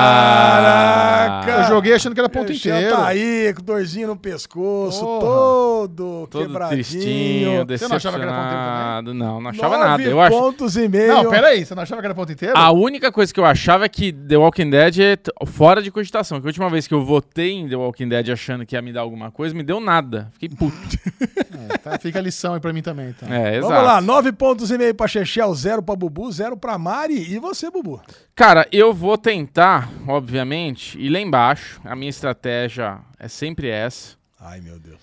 Caraca! 1.45 1.63
Eu 1.63 1.69
joguei 1.69 1.95
achando 1.95 2.15
que 2.15 2.21
era 2.21 2.29
ponto 2.29 2.51
Michel 2.53 2.77
inteiro. 2.77 2.97
tá 2.97 3.07
aí, 3.07 3.53
com 3.55 3.63
dorzinho 3.63 4.09
no 4.09 4.17
pescoço, 4.17 4.68
Porra. 4.91 5.21
todo, 5.21 6.27
Todo 6.31 6.47
quebradinho. 6.47 6.71
tristinho, 6.85 7.67
Você 7.67 7.89
não 7.89 7.97
achava 7.97 8.17
que 8.19 8.23
era 8.23 8.33
ponto 8.33 8.45
inteiro 8.47 8.61
decepcionado. 8.63 9.15
Não, 9.15 9.41
não 9.41 9.51
achava 9.51 9.77
Nove 9.77 9.89
nada. 9.89 10.03
Eu 10.03 10.21
acho... 10.21 10.39
pontos 10.39 10.77
e 10.77 10.89
meio. 10.89 11.09
Não, 11.09 11.31
peraí. 11.31 11.65
Você 11.65 11.75
não 11.75 11.83
achava 11.83 12.01
que 12.01 12.07
era 12.07 12.15
ponto 12.15 12.33
inteiro? 12.33 12.55
A 12.57 12.71
única 12.73 13.11
coisa 13.13 13.33
que 13.33 13.41
eu 13.41 13.45
achava 13.45 13.85
é 13.85 13.89
que 13.89 14.13
The 14.13 14.37
Walking 14.37 14.71
Dead 14.71 14.99
é 14.99 15.17
t- 15.17 15.33
fora 15.47 15.83
de 15.83 15.91
cogitação. 15.91 16.41
Que 16.41 16.47
a 16.47 16.49
última 16.49 16.69
vez 16.71 16.87
que 16.87 16.95
eu 16.95 17.05
votei 17.05 17.53
em 17.53 17.69
The 17.69 17.77
Walking 17.77 18.09
Dead 18.09 18.29
achando 18.31 18.65
que 18.67 18.75
ia 18.77 18.83
me 18.83 18.93
dar 18.93 19.01
alguma 19.01 19.31
coisa, 19.31 19.55
me 19.55 19.63
deu 19.63 19.81
nada. 19.81 20.29
Fiquei 20.33 20.49
puto. 20.49 20.77
É, 21.71 21.77
tá, 21.79 21.99
fica 21.99 22.19
a 22.21 22.23
lição 22.23 22.55
aí 22.55 22.61
pra 22.61 22.73
mim 22.73 22.81
também, 22.83 23.09
então. 23.09 23.29
É, 23.33 23.57
exato. 23.57 23.73
Vamos 23.73 23.85
lá, 23.89 24.01
nove 24.01 24.31
pontos 24.31 24.71
e 24.71 24.79
meio 24.79 24.95
pra 24.95 25.09
Chechel, 25.09 25.53
zero 25.55 25.83
pra 25.83 25.97
Bubu, 25.97 26.31
zero 26.31 26.57
pra 26.57 26.79
Mari. 26.79 27.35
E 27.35 27.39
você, 27.41 27.69
Bubu? 27.69 28.01
Cara, 28.35 28.67
eu 28.71 28.95
vou 28.95 29.19
tentar, 29.19 29.91
obviamente, 30.07 30.97
ir 31.01 31.09
lá 31.09 31.19
embaixo. 31.19 31.81
A 31.85 31.97
minha 31.97 32.11
estratégia 32.11 32.99
é 33.19 33.27
sempre 33.27 33.69
essa. 33.69 34.17
Ai, 34.41 34.61
meu 34.61 34.79
Deus. 34.79 35.01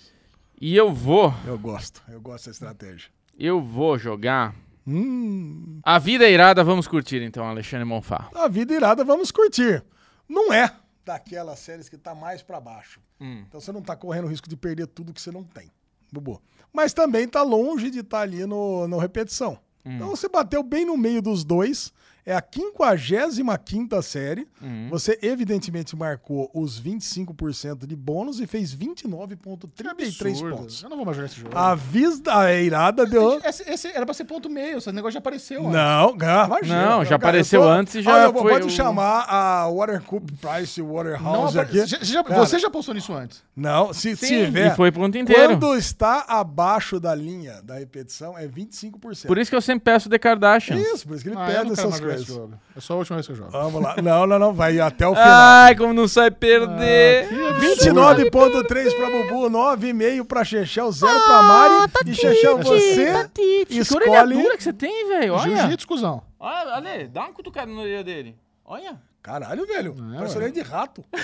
E 0.60 0.76
eu 0.76 0.92
vou, 0.94 1.34
Eu 1.46 1.60
gosto, 1.60 2.02
eu 2.08 2.22
gosto 2.22 2.46
dessa 2.46 2.52
estratégia. 2.52 3.10
eu 3.38 3.62
vou 3.62 3.98
jogar. 3.98 4.56
Hum, 4.88 5.80
A 5.84 5.98
vida 6.00 6.30
irada, 6.30 6.64
vamos 6.64 6.88
curtir 6.88 7.22
então, 7.22 7.46
Alexandre 7.46 7.84
Monfá. 7.86 8.30
a 8.36 8.48
vida 8.48 8.74
irada, 8.74 9.04
vamos 9.04 9.32
curtir. 9.32 9.84
Não 10.30 10.54
é 10.54 10.72
daquelas 11.04 11.60
séries 11.60 11.90
que 11.90 11.98
tá 11.98 12.14
mais 12.16 12.42
pra 12.42 12.60
baixo. 12.62 13.00
Hum. 13.20 13.44
Então 13.48 13.60
você 13.60 13.72
não 13.72 13.82
tá 13.82 13.96
correndo 13.96 14.26
o 14.26 14.30
risco 14.30 14.48
de 14.48 14.56
perder 14.56 14.88
tudo 14.88 15.12
que 15.14 15.22
você 15.22 15.32
não 15.32 15.44
tem, 15.44 15.72
Bubu. 16.12 16.42
Mas 16.72 16.94
também 16.94 17.28
tá 17.28 17.42
longe 17.42 17.90
de 17.90 18.00
estar 18.00 18.22
ali 18.22 18.46
no, 18.46 18.88
no 18.88 18.98
repetição. 18.98 19.58
Então 19.88 20.10
você 20.10 20.28
bateu 20.28 20.64
bem 20.64 20.84
no 20.84 20.98
meio 20.98 21.22
dos 21.22 21.44
dois. 21.44 21.94
É 22.26 22.34
a 22.34 22.44
55 22.44 24.02
série. 24.02 24.48
Você 24.90 25.20
evidentemente 25.22 25.96
marcou 25.96 26.50
os 26.54 26.82
25% 26.82 27.86
de 27.86 27.96
bônus 27.96 28.40
e 28.40 28.48
fez 28.48 28.74
29,33 28.76 30.32
Absurdo. 30.32 30.58
pontos. 30.58 30.82
Eu 30.84 30.90
não 30.90 30.98
vou 30.98 31.06
mais 31.06 31.16
jogar 31.18 31.28
esse 31.28 31.40
jogo. 31.40 31.56
A 31.56 31.76
Vista 31.76 32.52
Eirada 32.52 33.06
deu. 33.06 33.40
Esse, 33.44 33.70
esse 33.70 33.88
era 33.90 34.06
pra 34.06 34.14
ser 34.14 34.26
ponto 34.26 34.50
meio, 34.50 34.78
esse 34.80 34.92
negócio 34.92 35.14
já 35.14 35.20
apareceu 35.20 35.62
antes. 35.62 35.74
Não, 35.74 36.16
ah, 36.22 36.46
imagina. 36.48 36.82
Não, 36.90 37.04
já 37.04 37.10
Cara, 37.12 37.16
apareceu 37.16 37.62
eu 37.62 37.68
tô- 37.68 37.74
antes 37.74 37.96
e 37.96 38.02
já 38.02 38.14
Olha, 38.14 38.34
foi 38.34 38.52
Pode 38.54 38.66
o- 38.66 38.70
chamar 38.70 39.26
a 39.30 39.68
Watercoop 39.70 40.34
Price 40.34 40.82
Não 40.82 40.94
Waterhouse 40.94 41.60
apare- 41.60 41.80
aqui. 41.82 41.90
Já- 41.90 41.98
já- 42.02 42.24
Cara, 42.24 42.40
você 42.46 42.58
já 42.60 42.70
postou 42.70 42.94
nisso 42.96 43.14
antes. 43.14 43.44
Não, 43.56 43.94
se 43.94 44.16
Sim, 44.16 44.46
tiver. 44.46 44.72
e 44.72 44.76
foi 44.76 44.92
ponto 44.92 45.18
inteiro. 45.18 45.58
Quando 45.60 45.76
está 45.78 46.26
abaixo 46.28 47.00
da 47.00 47.14
linha 47.14 47.62
da 47.62 47.76
repetição, 47.76 48.38
é 48.38 48.48
25%. 48.48 49.28
Por 49.28 49.38
isso 49.38 49.50
que 49.52 49.56
eu 49.56 49.62
sempre 49.62 49.84
peço 49.86 50.10
The 50.10 50.18
Kardashians. 50.18 50.82
Isso, 50.82 51.08
por 51.08 51.16
isso 51.16 51.24
que 51.24 51.30
ele 51.30 51.38
Ah, 51.38 51.46
pede 51.46 51.66
não 51.66 51.74
essas 51.74 52.00
coisas. 52.00 52.15
Jogo. 52.24 52.54
É 52.76 52.80
só 52.80 52.94
a 52.94 52.98
última 52.98 53.16
vez 53.18 53.26
que 53.28 53.32
eu 53.34 53.38
jogo. 53.38 53.52
Vamos 53.52 53.82
lá. 53.82 53.96
Não, 54.02 54.26
não, 54.28 54.40
não. 54.40 54.54
Vai 54.54 54.80
até 54.80 55.08
o 55.08 55.14
final. 55.14 55.28
Ai, 55.30 55.76
como 55.76 55.94
não 55.94 56.08
sai 56.08 56.32
perder. 56.32 57.28
Ah, 57.32 57.60
29,3 57.60 58.94
pra 58.96 59.10
Bubu, 59.10 59.50
9,5 59.50 60.26
pra 60.26 60.44
Chechel, 60.44 60.92
0 60.92 61.20
pra 61.26 61.42
Mari. 61.44 61.92
e 62.06 62.14
Chechel, 62.16 62.58
você 62.58 63.30
Que 63.34 63.66
escolhe. 63.80 64.10
orelhadura 64.10 64.58
que 64.58 64.64
você 64.64 64.74
tem, 64.74 65.08
velho. 65.08 65.34
Olha. 65.34 65.56
Jiu-jitsu, 65.58 65.88
cuzão. 65.88 66.22
Olha, 66.40 66.76
Ale, 66.76 67.08
dá 67.08 67.22
uma 67.22 67.34
cutucada 67.34 67.72
na 67.72 67.82
orelha 67.82 68.04
dele. 68.04 68.36
Olha. 68.64 68.98
Caralho, 69.22 69.66
velho. 69.66 69.96
É, 70.14 70.18
Parece 70.18 70.38
orelha 70.38 70.52
de 70.52 70.62
rato. 70.62 71.04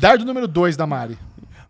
Dardo 0.00 0.24
número 0.24 0.46
2 0.46 0.76
da 0.76 0.86
Mari. 0.86 1.18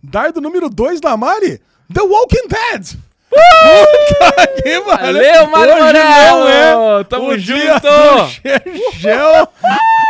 Dardo 0.03 0.41
número 0.41 0.69
2 0.69 1.01
da 1.01 1.17
Mari, 1.17 1.61
The 1.93 2.01
Walking 2.03 2.49
Dead. 2.49 2.97
Puta 3.37 4.47
que 4.63 4.81
pariu. 4.81 4.85
Valeu, 4.85 5.47
Mário 5.51 5.75
não 5.93 6.49
é 6.49 7.05
Tamo 7.05 7.29
o 7.31 7.39
dia 7.39 7.73
junto. 7.75 8.31
Chechel. 8.31 9.49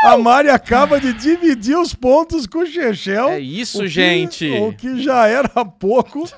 A 0.05 0.17
Mari 0.17 0.51
acaba 0.51 1.01
de 1.01 1.13
dividir 1.15 1.77
os 1.77 1.93
pontos 1.93 2.47
com 2.47 2.59
o 2.61 2.67
Chechel. 2.67 3.31
É 3.31 3.41
isso, 3.41 3.79
o 3.79 3.83
que- 3.83 3.89
gente. 3.89 4.51
O 4.61 4.73
que 4.73 5.03
já 5.03 5.27
era 5.27 5.49
pouco, 5.49 6.29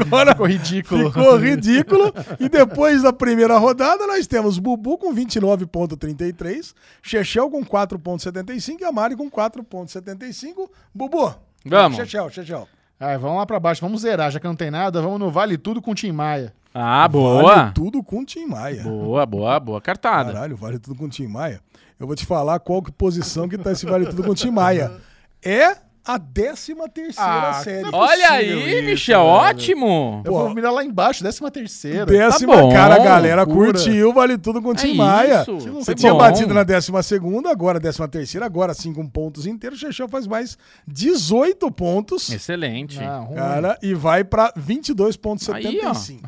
agora 0.00 0.32
Ficou 0.32 0.46
ridículo. 0.46 1.12
ficou 1.12 1.36
ridículo. 1.36 2.12
E 2.40 2.48
depois 2.48 3.02
da 3.02 3.12
primeira 3.12 3.56
rodada, 3.56 4.06
nós 4.06 4.26
temos 4.26 4.58
Bubu 4.58 4.98
com 4.98 5.12
29,33, 5.14 6.74
Chechel 7.02 7.48
com 7.50 7.64
4,75 7.64 8.80
e 8.80 8.84
a 8.84 8.90
Mari 8.92 9.14
com 9.16 9.30
4,75. 9.30 10.68
Bubu, 10.92 11.34
Vamos. 11.64 11.96
Chechel, 11.96 12.28
Chechel. 12.30 12.68
Ai, 12.98 13.18
vamos 13.18 13.38
lá 13.38 13.46
pra 13.46 13.60
baixo, 13.60 13.80
vamos 13.80 14.02
zerar. 14.02 14.30
Já 14.30 14.38
que 14.40 14.46
não 14.46 14.54
tem 14.54 14.70
nada, 14.70 15.02
vamos 15.02 15.18
no 15.18 15.30
Vale 15.30 15.58
Tudo 15.58 15.82
com 15.82 15.90
o 15.90 15.94
Tim 15.94 16.12
Maia. 16.12 16.52
Ah, 16.72 17.06
boa. 17.06 17.42
Vale 17.42 17.72
tudo 17.72 18.02
com 18.02 18.20
o 18.20 18.24
Tim 18.24 18.46
Maia. 18.46 18.82
Boa, 18.82 19.24
boa, 19.24 19.60
boa 19.60 19.80
cartada. 19.80 20.32
Caralho, 20.32 20.56
vale 20.56 20.78
tudo 20.78 20.96
com 20.96 21.04
o 21.04 21.08
Tim 21.08 21.28
Maia. 21.28 21.60
Eu 22.00 22.06
vou 22.06 22.16
te 22.16 22.26
falar 22.26 22.58
qual 22.58 22.82
que 22.82 22.90
posição 22.90 23.48
que 23.48 23.56
tá 23.56 23.70
esse 23.70 23.86
vale 23.86 24.06
tudo 24.06 24.24
com 24.24 24.30
o 24.30 24.34
Tim 24.34 24.50
Maia. 24.50 24.92
É 25.40 25.76
a 26.04 26.18
13 26.18 26.74
terceira 26.92 27.48
Ah, 27.50 27.62
série. 27.64 27.86
é 27.86 27.90
Olha 27.92 28.28
possível 28.28 28.58
aí, 28.58 28.78
isso, 28.78 28.84
Michel, 28.90 29.20
velho. 29.20 29.32
ótimo. 29.32 30.22
Eu 30.24 30.32
Pô. 30.32 30.38
vou 30.40 30.54
mirar 30.54 30.70
lá 30.70 30.84
embaixo, 30.84 31.22
décima 31.24 31.50
terceira. 31.50 32.04
Décima, 32.06 32.54
Tá 32.56 32.62
bom, 32.62 32.72
cara, 32.72 32.94
a 32.96 32.98
galera 32.98 33.42
loucura. 33.44 33.72
curtiu, 33.72 34.12
vale 34.12 34.36
tudo 34.36 34.60
com 34.60 34.68
o 34.70 34.74
Tim 34.74 34.92
É 34.92 34.94
Maia. 34.94 35.42
isso, 35.42 35.56
Você 35.72 35.94
tinha 35.94 36.12
bom. 36.12 36.18
batido 36.18 36.52
na 36.52 36.62
décima 36.62 37.02
segunda, 37.02 37.50
agora 37.50 37.80
décima 37.80 38.06
terceira, 38.06 38.44
agora 38.46 38.74
sim 38.74 38.92
com 38.92 39.06
pontos 39.08 39.46
inteiros. 39.46 39.78
O 39.78 39.86
Chechel 39.86 40.08
faz 40.08 40.26
mais 40.26 40.58
18 40.86 41.70
pontos, 41.70 42.28
Excelente. 42.30 42.98
Ah, 43.02 43.26
cara, 43.34 43.78
e 43.82 43.94
vai 43.94 44.22
pra 44.24 44.52
22,75. 44.56 46.20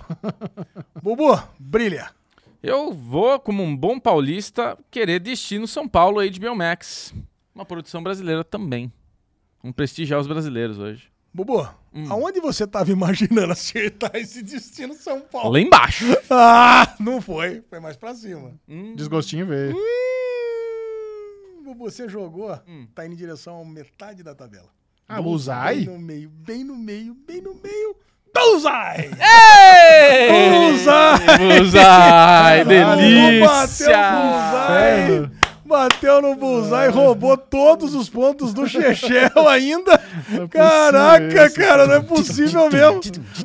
Bubu, 1.03 1.39
brilha. 1.59 2.11
Eu 2.63 2.93
vou, 2.93 3.39
como 3.39 3.63
um 3.63 3.77
bom 3.77 3.99
paulista, 4.01 4.77
querer 4.91 5.21
destino 5.21 5.69
São 5.69 5.87
Paulo 5.87 6.21
HBO 6.23 6.57
Max. 6.57 7.15
Uma 7.55 7.65
produção 7.65 8.03
brasileira 8.03 8.43
também. 8.43 8.91
Vamos 9.67 9.75
prestigiar 9.75 10.21
os 10.21 10.29
brasileiros 10.29 10.79
hoje. 10.79 11.09
Bubu, 11.35 11.69
Hum. 11.93 12.07
aonde 12.09 12.39
você 12.41 12.65
tava 12.69 12.93
imaginando 12.93 13.51
acertar 13.53 14.13
esse 14.15 14.41
destino 14.41 14.95
São 14.95 15.21
Paulo? 15.21 15.51
Lá 15.51 15.59
embaixo. 15.61 16.05
Ah, 16.31 16.95
não 17.01 17.21
foi. 17.21 17.65
Foi 17.69 17.81
mais 17.81 17.97
pra 17.97 18.15
cima. 18.15 18.53
Desgostinho 18.95 19.45
veio. 19.45 19.75
Hum, 19.77 21.63
Bubu, 21.65 21.91
você 21.91 22.09
jogou, 22.09 22.57
Hum. 22.69 22.87
tá 22.95 23.05
indo 23.05 23.15
em 23.15 23.17
direção 23.17 23.61
à 23.61 23.65
metade 23.65 24.23
da 24.23 24.37
tabela. 24.37 24.69
Ah, 25.09 25.15
Bem 25.17 25.25
Bullseye? 25.25 25.87
no 25.87 25.99
meio, 25.99 26.29
bem 26.31 26.63
no 26.63 26.77
meio, 26.77 27.15
bem 27.27 27.41
no 27.43 27.55
meio. 27.55 27.97
Bullseye! 28.33 29.11
Ei! 29.19 30.51
Bullseye! 30.53 31.39
Bullseye! 31.39 32.65
Bateu 32.65 32.97
Delícia! 32.97 34.13
no 34.13 35.27
bullseye! 35.27 35.36
Bateu 35.67 36.23
no 36.23 36.35
bullseye, 36.37 36.89
roubou 36.91 37.37
todos 37.37 37.95
os 37.95 38.09
pontos 38.09 38.55
do 38.55 38.67
Chechel 38.69 39.31
ainda. 39.49 40.01
Caraca, 40.51 41.47
isso, 41.47 41.57
cara, 41.57 41.87
não 41.87 41.95
é 41.95 42.01
possível 42.01 42.71
mesmo. 42.71 43.01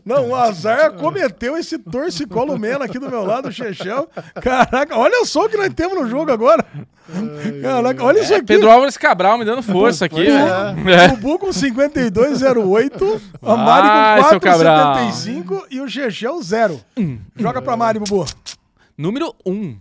Não, 0.06 0.30
o 0.30 0.36
azar 0.36 0.94
cometeu 0.94 1.58
esse 1.58 1.78
torcicolo 1.80 2.58
mena 2.60 2.86
aqui 2.86 3.00
do 3.00 3.10
meu 3.10 3.26
lado, 3.26 3.50
o 3.50 3.52
Chechel. 3.52 4.08
Caraca, 4.42 4.98
olha 4.98 5.26
só 5.26 5.46
o 5.46 5.50
que 5.50 5.58
nós 5.58 5.74
temos 5.74 5.98
no 6.00 6.08
jogo 6.08 6.32
agora. 6.32 6.64
Caraca, 7.62 8.04
olha 8.04 8.20
isso 8.20 8.34
É, 8.34 8.38
aqui. 8.38 8.46
Pedro 8.46 8.70
Álvares 8.72 8.96
Cabral 8.98 9.38
me 9.38 9.44
dando 9.46 9.64
força 9.64 10.06
aqui, 10.06 10.16
Pois 10.16 10.28
velho. 10.28 10.90
é. 10.90 11.06
É. 11.06 11.08
Bubu 11.10 11.40
com 11.40 11.48
52,08. 11.50 13.22
A 13.42 13.56
Vai, 13.56 13.66
Mari 13.66 14.24
com 14.24 14.40
Cabral. 14.40 14.96
4,75 14.96 15.64
e 15.72 15.82
o 15.82 15.90
Chechel 15.90 16.42
0. 16.42 16.80
Joga 17.36 17.62
pra 17.62 17.76
Mari, 17.76 18.00
Bubu. 18.00 18.26
Número 18.98 19.34
1. 19.46 19.52
Um. 19.52 19.78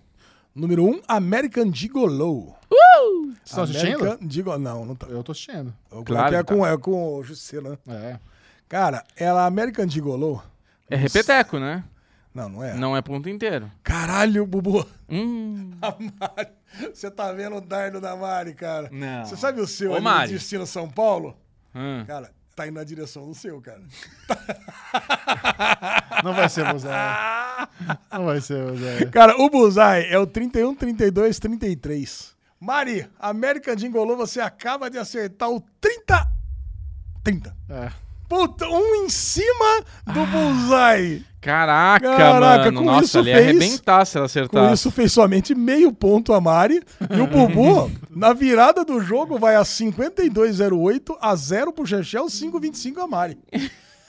Número 0.54 0.84
1, 0.84 0.88
um, 0.88 1.00
American 1.06 1.72
Gigolo. 1.72 2.54
Vocês 2.68 3.40
estão 3.44 3.64
assistindo? 3.64 4.02
American 4.02 4.30
Gigolo. 4.30 4.58
Não, 4.58 4.84
não 4.84 4.94
tá. 4.94 5.06
Eu 5.06 5.22
tô 5.22 5.32
assistindo. 5.32 5.74
O 5.90 6.04
Claro 6.04 6.34
é, 6.34 6.44
que 6.44 6.54
com, 6.54 6.66
é 6.66 6.76
com 6.76 7.16
o 7.16 7.22
Juscelino, 7.22 7.78
né? 7.86 8.12
É. 8.12 8.20
Cara, 8.68 9.04
ela 9.16 9.46
American 9.46 9.88
Gigolo. 9.88 10.42
É 10.88 10.96
repeteco, 10.96 11.58
né? 11.58 11.84
Não, 12.34 12.48
não 12.48 12.64
é. 12.64 12.74
Não 12.74 12.96
é 12.96 13.02
ponto 13.02 13.28
inteiro. 13.28 13.70
Caralho, 13.82 14.46
Bubu. 14.46 14.86
Hum. 15.08 15.72
A 15.82 15.90
Mari. 15.98 16.50
Você 16.94 17.10
tá 17.10 17.32
vendo 17.32 17.56
o 17.56 17.60
dardo 17.60 18.00
da 18.00 18.14
Mari, 18.14 18.54
cara? 18.54 18.88
Não. 18.92 19.24
Você 19.24 19.36
sabe 19.36 19.60
o 19.60 19.66
seu 19.66 19.90
Ô, 19.90 19.94
ali 19.94 20.04
Mari. 20.04 20.28
de 20.28 20.36
estilo 20.36 20.66
São 20.66 20.88
Paulo? 20.88 21.36
Hum. 21.74 22.04
Cara, 22.06 22.30
tá 22.54 22.66
indo 22.66 22.74
na 22.74 22.84
direção 22.84 23.26
do 23.26 23.34
seu, 23.34 23.60
cara. 23.60 23.82
Não 26.22 26.34
vai 26.34 26.48
ser 26.48 26.70
Buzai. 26.70 27.68
Não 28.12 28.24
vai 28.26 28.40
ser 28.40 28.70
Buzai. 28.70 29.06
Cara, 29.10 29.40
o 29.40 29.48
Bullseye 29.48 30.06
é 30.08 30.18
o 30.18 30.26
31, 30.26 30.74
32, 30.74 31.38
33. 31.38 32.36
Mari, 32.60 33.08
American 33.18 33.76
Gigolo, 33.78 34.16
você 34.16 34.40
acaba 34.40 34.90
de 34.90 34.98
acertar 34.98 35.50
o 35.50 35.62
30. 35.80 36.28
30. 37.24 37.56
É. 37.70 37.90
Puta, 38.28 38.68
um 38.68 39.04
em 39.04 39.08
cima 39.08 39.84
do 40.06 40.26
Bullseye. 40.26 41.26
Caraca, 41.40 42.16
Caraca, 42.16 42.64
mano. 42.66 42.80
com 42.80 42.84
Nossa, 42.86 43.04
isso 43.04 43.24
fez- 43.24 43.36
arrebentar 43.36 44.04
se 44.04 44.16
ela 44.18 44.24
Com 44.24 44.26
acertasse. 44.26 44.74
isso, 44.74 44.90
fez 44.90 45.10
somente 45.12 45.54
meio 45.54 45.90
ponto 45.92 46.34
a 46.34 46.40
Mari. 46.40 46.82
E 47.10 47.20
o 47.20 47.26
Bubu, 47.26 47.90
na 48.14 48.32
virada 48.34 48.84
do 48.84 49.00
jogo, 49.00 49.38
vai 49.38 49.56
a 49.56 49.62
52,08 49.62 51.16
a 51.20 51.34
0 51.34 51.72
pro 51.72 51.86
Chechel, 51.86 52.26
5,25 52.26 52.98
a 53.02 53.06
Mari. 53.06 53.38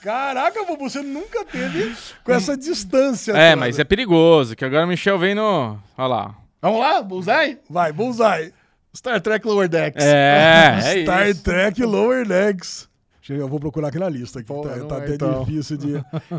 Caraca, 0.02 0.64
Bubu, 0.66 0.90
você 0.90 1.02
nunca 1.02 1.46
teve 1.46 1.96
com 2.24 2.32
essa 2.34 2.58
distância. 2.58 3.32
É, 3.34 3.52
toda. 3.52 3.56
mas 3.62 3.80
é 3.80 3.84
perigoso, 3.84 4.56
que 4.56 4.66
agora 4.66 4.86
o 4.86 4.88
Michel 4.90 5.18
vem 5.20 5.36
no. 5.36 5.78
Olha 5.98 6.08
lá. 6.08 6.36
Vamos 6.62 6.80
lá, 6.80 7.02
Buzai? 7.02 7.60
Vai, 7.70 7.92
Bullseye. 7.92 8.54
Star 8.96 9.22
Trek 9.22 9.48
Lower 9.48 9.70
Decks. 9.70 10.04
É, 10.04 10.76
é 11.00 11.04
Star 11.04 11.30
isso. 11.30 11.44
Trek 11.44 11.82
Lower 11.84 12.28
Decks. 12.28 12.90
Eu, 13.30 13.48
vou 13.48 13.60
procurar 13.60 13.90
aqui 13.90 14.00
na 14.00 14.10
lista. 14.10 14.40
Aqui, 14.40 14.48
Pô, 14.48 14.62
tá 14.62 14.70
tá 14.86 14.96
é, 14.96 14.98
até 15.00 15.16
então. 15.16 15.44
difícil 15.44 15.78
de. 15.78 15.94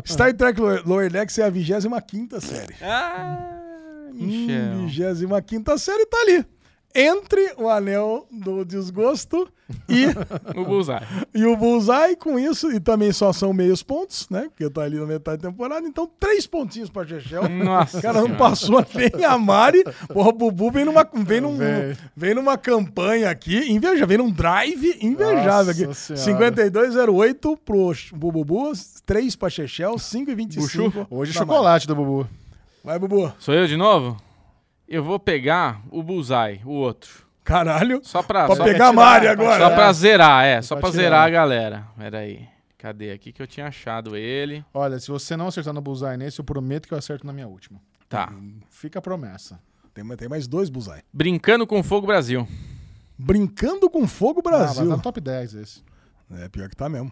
Star 0.05 0.33
Trek 0.33 0.59
Lower, 0.85 1.11
Decks 1.11 1.37
é 1.39 1.43
a 1.43 1.49
25 1.49 2.41
série. 2.41 2.75
Ah, 2.81 3.59
Hum, 4.15 4.83
Michel. 4.83 5.13
25 5.15 5.77
série 5.77 6.05
tá 6.05 6.17
ali. 6.17 6.45
Entre 6.95 7.53
o 7.57 7.67
Anel 7.67 8.27
do 8.31 8.63
Desgosto 8.63 9.47
e, 9.89 10.05
O 10.55 10.63
Bullseye. 10.63 10.99
e 11.33 11.45
o 11.45 11.57
Bullseye 11.57 12.15
com 12.15 12.37
isso. 12.37 12.71
E 12.71 12.79
também 12.79 13.11
só 13.11 13.33
são 13.33 13.51
meios 13.51 13.81
pontos, 13.81 14.27
né? 14.29 14.43
Porque 14.49 14.69
tá 14.69 14.83
ali 14.83 14.97
na 14.99 15.05
metade 15.05 15.41
da 15.41 15.49
temporada. 15.49 15.87
Então, 15.87 16.07
três 16.19 16.45
pontinhos 16.45 16.89
pra 16.91 17.05
Chechel. 17.05 17.49
Nossa. 17.49 17.97
O 17.97 18.01
cara 18.01 18.19
não 18.19 18.27
Senhora. 18.27 18.37
passou 18.37 18.85
nem 18.93 19.25
a 19.25 19.37
Mari. 19.37 19.83
Porra, 20.07 20.29
o 20.29 20.33
Bubu 20.33 20.69
vem 20.69 20.85
numa, 20.85 21.07
vem 21.25 21.41
num, 21.41 21.57
Vem. 21.57 21.97
vem 22.15 22.35
numa 22.35 22.57
campanha 22.57 23.29
aqui, 23.31 23.71
inveja, 23.71 24.05
vem 24.05 24.19
num 24.19 24.29
drive 24.31 24.97
invejável 25.01 25.87
Nossa 25.87 26.13
aqui. 26.13 26.19
Senhora. 26.21 26.51
52,08 26.51 27.57
pro 27.65 27.91
Bubu, 28.13 28.71
3 29.05 29.35
pra 29.35 29.49
Chechel, 29.49 29.95
5,25. 29.95 30.55
Buchu. 30.59 31.07
Hoje 31.09 31.33
chocolate 31.33 31.87
do 31.87 31.95
Bubu. 31.95 32.17
Mari. 32.17 32.29
Vai, 32.83 32.99
Bubu. 32.99 33.33
Sou 33.39 33.53
eu 33.53 33.65
de 33.65 33.77
novo? 33.77 34.17
Eu 34.93 35.03
vou 35.03 35.19
pegar 35.19 35.81
o 35.89 36.03
Bullseye, 36.03 36.61
o 36.63 36.71
outro. 36.71 37.25
Caralho. 37.43 37.99
Só 38.03 38.21
pra, 38.21 38.45
Pra 38.45 38.55
só, 38.55 38.63
pegar 38.63 38.89
a 38.89 38.93
Mari 38.93 39.23
pra 39.25 39.31
agora. 39.33 39.63
só 39.63 39.69
pra 39.73 39.91
zerar, 39.93 40.45
é. 40.45 40.61
Só 40.61 40.75
Pra 40.75 40.81
pra 40.83 40.91
zerar 40.91 41.27
a 41.27 41.29
galera. 41.29 41.87
Pera 41.97 42.19
aí. 42.19 42.47
Cadê 42.77 43.11
aqui 43.11 43.31
que 43.31 43.41
eu 43.41 43.47
tinha 43.47 43.67
achado 43.67 44.15
ele? 44.15 44.63
Olha, 44.73 44.99
se 44.99 45.09
você 45.09 45.35
não 45.35 45.47
acertar 45.47 45.73
no 45.73 45.81
Bullseye 45.81 46.17
nesse, 46.17 46.39
eu 46.39 46.45
prometo 46.45 46.87
que 46.87 46.93
eu 46.93 46.97
acerto 46.97 47.25
na 47.25 47.33
minha 47.33 47.47
última. 47.47 47.81
Tá. 48.07 48.31
Fica 48.69 48.99
a 48.99 49.01
promessa. 49.01 49.59
Tem, 49.93 50.05
tem 50.15 50.29
mais 50.29 50.47
dois 50.47 50.69
Bullseye. 50.69 51.01
Brincando 51.11 51.65
com 51.65 51.81
Fogo 51.81 52.05
Brasil. 52.05 52.47
Brincando 53.17 53.89
com 53.89 54.07
Fogo 54.07 54.41
Ah, 54.45 54.49
vai 54.49 54.59
Brasil. 54.59 54.89
tá 54.89 54.95
no 54.97 55.01
top 55.01 55.19
10 55.21 55.53
esse. 55.55 55.83
É, 56.39 56.47
pior 56.49 56.69
que 56.69 56.75
tá 56.75 56.87
mesmo. 56.87 57.11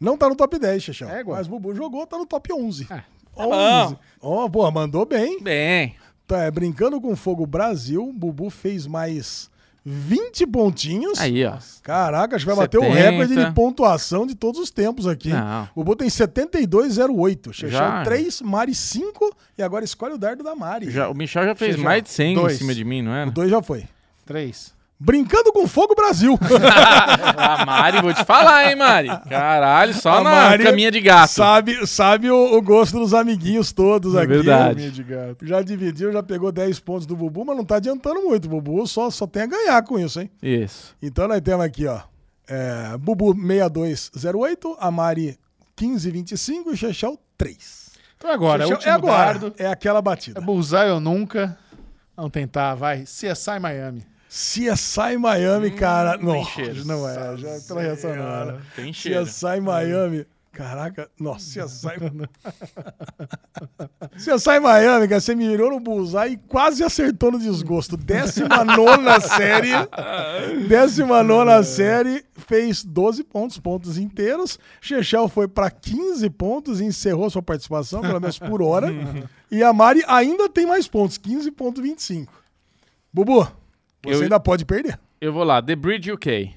Não 0.00 0.16
tá 0.16 0.28
no 0.28 0.36
top 0.36 0.58
10, 0.58 0.82
Chechel. 0.82 1.08
É, 1.08 1.20
igual. 1.20 1.36
Mas 1.38 1.46
Bubu 1.46 1.74
jogou, 1.74 2.06
tá 2.06 2.18
no 2.18 2.26
top 2.26 2.52
11. 2.52 2.86
É. 2.90 3.02
11. 3.38 3.98
Ó, 4.20 4.48
pô, 4.48 4.70
mandou 4.70 5.04
bem. 5.06 5.42
Bem. 5.42 5.94
Tá, 6.26 6.38
é, 6.44 6.50
Brincando 6.50 7.00
com 7.00 7.14
Fogo 7.14 7.46
Brasil, 7.46 8.12
Bubu 8.14 8.50
fez 8.50 8.86
mais 8.86 9.48
20 9.84 10.44
pontinhos. 10.48 11.20
Aí, 11.20 11.44
ó. 11.44 11.56
Caraca, 11.82 12.34
acho 12.34 12.44
que 12.44 12.50
vai 12.50 12.56
bater 12.64 12.78
o 12.78 12.82
70. 12.82 12.98
recorde 13.10 13.36
de 13.36 13.52
pontuação 13.52 14.26
de 14.26 14.34
todos 14.34 14.60
os 14.60 14.70
tempos 14.70 15.06
aqui. 15.06 15.28
Não. 15.28 15.68
Bubu 15.76 15.94
tem 15.94 16.08
72,08. 16.08 17.52
Chechel 17.52 17.70
Já. 17.70 18.02
3, 18.02 18.42
Mari 18.42 18.74
5 18.74 19.36
e 19.56 19.62
agora 19.62 19.84
escolhe 19.84 20.14
o 20.14 20.18
dardo 20.18 20.42
da 20.42 20.56
Mari. 20.56 20.90
Já, 20.90 21.08
o 21.08 21.14
Michel 21.14 21.44
já 21.44 21.54
fez 21.54 21.72
Chechel. 21.72 21.84
mais 21.84 22.02
de 22.02 22.08
100 22.10 22.34
Dois. 22.34 22.54
em 22.54 22.58
cima 22.58 22.74
de 22.74 22.84
mim, 22.84 23.02
não 23.02 23.14
é? 23.14 23.26
O 23.26 23.30
2 23.30 23.48
já 23.50 23.62
foi. 23.62 23.84
3. 24.24 24.74
Brincando 24.98 25.52
com 25.52 25.66
Fogo 25.68 25.94
Brasil. 25.94 26.38
A 27.36 27.66
Mari, 27.66 28.00
vou 28.00 28.14
te 28.14 28.24
falar, 28.24 28.70
hein, 28.70 28.76
Mari? 28.76 29.08
Caralho, 29.28 29.92
só 29.92 30.18
A 30.18 30.22
na 30.22 30.30
Mari 30.30 30.64
caminha 30.64 30.90
de 30.90 31.00
gato. 31.02 31.30
sabe 31.32 31.86
sabe 31.86 32.30
o, 32.30 32.56
o 32.56 32.62
gosto 32.62 32.98
dos 32.98 33.12
amiguinhos 33.12 33.72
todos 33.72 34.14
É 34.14 34.18
aqui. 34.20 34.28
verdade. 34.28 34.90
De 34.90 35.02
gato. 35.02 35.46
Já 35.46 35.60
dividiu, 35.60 36.10
já 36.12 36.22
pegou 36.22 36.50
10 36.50 36.80
pontos 36.80 37.06
do 37.06 37.14
Bubu, 37.14 37.44
mas 37.44 37.56
não 37.56 37.64
tá 37.64 37.76
adiantando 37.76 38.22
muito. 38.22 38.46
O 38.46 38.48
Bubu 38.48 38.86
só, 38.86 39.10
só 39.10 39.26
tem 39.26 39.42
a 39.42 39.46
ganhar 39.46 39.82
com 39.82 39.98
isso, 39.98 40.18
hein? 40.20 40.30
Isso. 40.42 40.96
Então 41.02 41.28
nós 41.28 41.40
temos 41.42 41.64
aqui, 41.66 41.86
ó. 41.86 42.00
É, 42.48 42.96
Bubu 42.98 43.34
6208, 43.34 44.76
a 44.80 44.90
Mari 44.90 45.38
1525 45.78 46.72
e 46.72 46.76
Chechel 46.76 47.18
3. 47.36 47.86
Então 48.16 48.30
agora, 48.30 48.62
Chechel, 48.62 48.76
último 48.76 48.90
é 48.90 48.94
agora. 48.94 49.24
dardo. 49.38 49.54
É 49.58 49.66
aquela 49.66 49.98
É 49.98 50.02
batida. 50.02 50.40
Bullseye 50.40 50.90
ou 50.90 51.00
nunca. 51.00 51.58
Vamos 52.16 52.32
tentar, 52.32 52.74
vai. 52.74 53.02
CSI 53.02 53.58
Miami. 53.60 54.02
CSI 54.28 55.16
Miami, 55.18 55.70
cara. 55.70 56.18
tem 56.18 56.26
Nossa, 56.26 56.50
cheiro. 56.50 56.84
não 56.84 57.08
é. 57.08 57.36
Já 57.36 57.58
pela 57.68 57.80
reação 57.82 58.14
não 58.16 58.24
era. 58.24 58.60
Tem 58.74 58.92
cheiro. 58.92 59.24
CSI 59.24 59.60
Miami. 59.60 60.26
Caraca, 60.52 61.10
nossa, 61.20 61.66
CSI. 61.66 61.86
CSI 64.16 64.58
Miami, 64.60 65.06
cara, 65.06 65.20
você 65.20 65.34
mirou 65.34 65.70
no 65.70 65.78
bullseye 65.78 66.32
e 66.32 66.36
quase 66.38 66.82
acertou 66.82 67.30
no 67.30 67.38
desgosto. 67.38 67.94
Décima 67.94 68.64
nona 68.64 69.20
série. 69.20 69.72
Décima 70.66 71.22
nona 71.22 71.62
série. 71.62 72.24
Fez 72.34 72.82
12 72.82 73.22
pontos, 73.24 73.58
pontos 73.58 73.98
inteiros. 73.98 74.58
Chechel 74.80 75.28
foi 75.28 75.46
pra 75.46 75.70
15 75.70 76.30
pontos 76.30 76.80
e 76.80 76.84
encerrou 76.84 77.28
sua 77.28 77.42
participação, 77.42 78.00
pelo 78.00 78.18
menos 78.20 78.38
por 78.38 78.62
hora. 78.62 78.88
E 79.48 79.62
a 79.62 79.72
Mari 79.72 80.02
ainda 80.08 80.48
tem 80.48 80.66
mais 80.66 80.88
pontos, 80.88 81.18
15,25. 81.18 82.26
Bubu, 83.14 83.46
você 84.06 84.20
Eu- 84.20 84.22
ainda 84.24 84.40
pode 84.40 84.64
perder. 84.64 84.98
Eu 85.20 85.32
vou 85.32 85.44
lá, 85.44 85.60
The 85.62 85.74
Bridge 85.76 86.12
UK. 86.12 86.50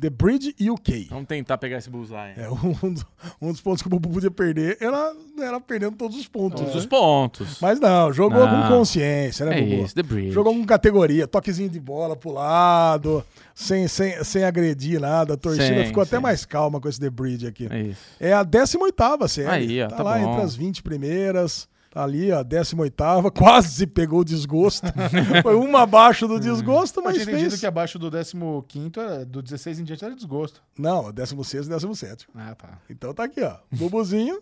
The 0.00 0.08
Bridge 0.08 0.54
UK. 0.70 1.08
Vamos 1.10 1.26
tentar 1.26 1.58
pegar 1.58 1.78
esse 1.78 1.90
bullseye. 1.90 2.34
É, 2.36 2.46
um, 2.84 2.94
do- 2.94 3.06
um 3.42 3.50
dos 3.50 3.60
pontos 3.60 3.82
que 3.82 3.88
o 3.88 3.90
Bubu 3.90 4.08
podia 4.08 4.30
perder 4.30 4.78
era, 4.80 5.12
era 5.40 5.60
perdendo 5.60 5.96
todos 5.96 6.16
os 6.16 6.28
pontos. 6.28 6.60
Todos 6.60 6.74
né? 6.74 6.80
os 6.80 6.86
pontos. 6.86 7.58
Mas 7.60 7.80
não, 7.80 8.12
jogou 8.12 8.46
Não. 8.46 8.62
com 8.62 8.68
consciência, 8.68 9.44
né, 9.46 9.58
é 9.58 9.62
Bubu? 9.62 9.84
isso, 9.84 9.94
The 9.96 10.02
Bridge. 10.04 10.30
Jogou 10.30 10.54
com 10.54 10.64
categoria, 10.64 11.26
toquezinho 11.26 11.68
de 11.68 11.80
bola 11.80 12.14
pro 12.14 12.30
lado, 12.30 13.24
sem, 13.52 13.88
sem, 13.88 14.22
sem 14.22 14.44
agredir 14.44 15.00
nada. 15.00 15.34
A 15.34 15.36
torcida 15.36 15.66
Sim, 15.80 15.86
ficou 15.86 16.04
até 16.04 16.18
sim. 16.18 16.22
mais 16.22 16.44
calma 16.44 16.80
com 16.80 16.88
esse 16.88 17.00
The 17.00 17.10
Bridge 17.10 17.48
aqui. 17.48 17.66
É 17.68 17.80
isso. 17.82 18.00
É 18.20 18.32
a 18.32 18.44
18ª 18.44 19.26
série. 19.26 19.48
Aí, 19.48 19.82
ó, 19.82 19.88
tá, 19.88 19.96
tá 19.96 20.02
lá 20.04 20.18
bom. 20.18 20.30
entre 20.30 20.42
as 20.42 20.54
20 20.54 20.84
primeiras. 20.84 21.68
Tá 21.90 22.04
ali, 22.04 22.30
ó, 22.30 22.44
18ª. 22.44 23.32
Quase 23.36 23.84
pegou 23.84 24.20
o 24.20 24.24
desgosto. 24.24 24.86
Foi 25.42 25.56
uma 25.56 25.82
abaixo 25.82 26.28
do 26.28 26.38
desgosto, 26.38 27.00
Eu 27.00 27.04
mas 27.04 27.14
tinha 27.14 27.24
entendido 27.24 27.50
fez... 27.50 27.60
que 27.60 27.66
abaixo 27.66 27.98
do 27.98 28.08
15, 28.10 28.90
é- 28.96 29.24
do 29.24 29.42
16 29.42 29.80
em 29.80 29.84
diante 29.84 30.04
era 30.04 30.14
desgosto. 30.14 30.62
Não, 30.78 31.12
16 31.12 31.66
e 31.66 31.68
17. 31.68 32.28
Ah, 32.34 32.54
tá. 32.54 32.78
Então 32.88 33.12
tá 33.12 33.24
aqui, 33.24 33.42
ó. 33.42 33.56
Bubuzinho 33.72 34.40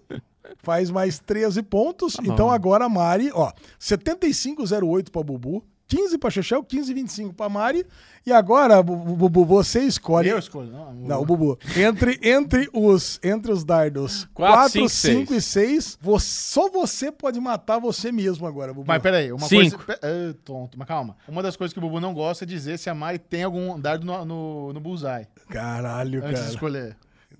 faz 0.63 0.91
mais 0.91 1.19
13 1.19 1.63
pontos. 1.63 2.15
Tá 2.15 2.23
então 2.23 2.51
agora 2.51 2.85
a 2.85 2.89
Mari, 2.89 3.31
ó, 3.33 3.51
75,08 3.81 5.11
pra 5.11 5.23
Bubu, 5.23 5.65
15 5.89 6.19
pra 6.19 6.31
Chechel, 6.31 6.63
15,25 6.63 7.33
pra 7.35 7.49
Mari. 7.49 7.85
E 8.27 8.31
agora, 8.33 8.83
Bu- 8.83 8.95
Bu- 8.95 9.17
Bubu, 9.17 9.45
você 9.47 9.81
escolhe. 9.85 10.29
Eu 10.29 10.39
escolho. 10.39 10.71
Não, 10.71 10.93
Não, 10.93 11.23
o 11.23 11.25
Bubu. 11.25 11.59
Entre, 11.75 12.21
entre, 12.23 12.69
os, 12.75 13.19
entre 13.25 13.51
os 13.51 13.65
dardos 13.65 14.29
Quatro, 14.35 14.81
4, 14.83 14.89
cinco, 14.91 15.29
5 15.33 15.35
e 15.35 15.41
6, 15.41 15.99
só 16.21 16.69
você 16.69 17.11
pode 17.11 17.41
matar 17.41 17.79
você 17.79 18.13
mesmo 18.13 18.47
agora, 18.47 18.75
Bubu. 18.75 18.87
Mas 18.87 19.03
peraí, 19.03 19.33
uma 19.33 19.49
Cinco. 19.49 19.83
coisa. 19.83 19.99
Ah, 20.03 20.35
tonto, 20.45 20.79
mas 20.79 20.87
calma. 20.87 21.17
Uma 21.27 21.43
das 21.43 21.57
coisas 21.57 21.73
que 21.73 21.79
o 21.79 21.83
Bubu 21.83 22.01
não 22.01 22.13
gosta 22.13 22.45
é 22.45 22.47
dizer 22.47 22.79
se 22.79 22.91
a 22.91 22.95
Mari 22.95 23.19
tem 23.19 23.43
algum 23.43 23.81
dardo 23.81 24.05
no, 24.05 24.25
no, 24.27 24.73
no 24.75 24.81
bullseye. 24.81 25.27
Caralho, 25.49 26.19
Antes 26.19 26.31
de 26.31 26.37
cara. 26.41 26.51
escolher. 26.53 26.97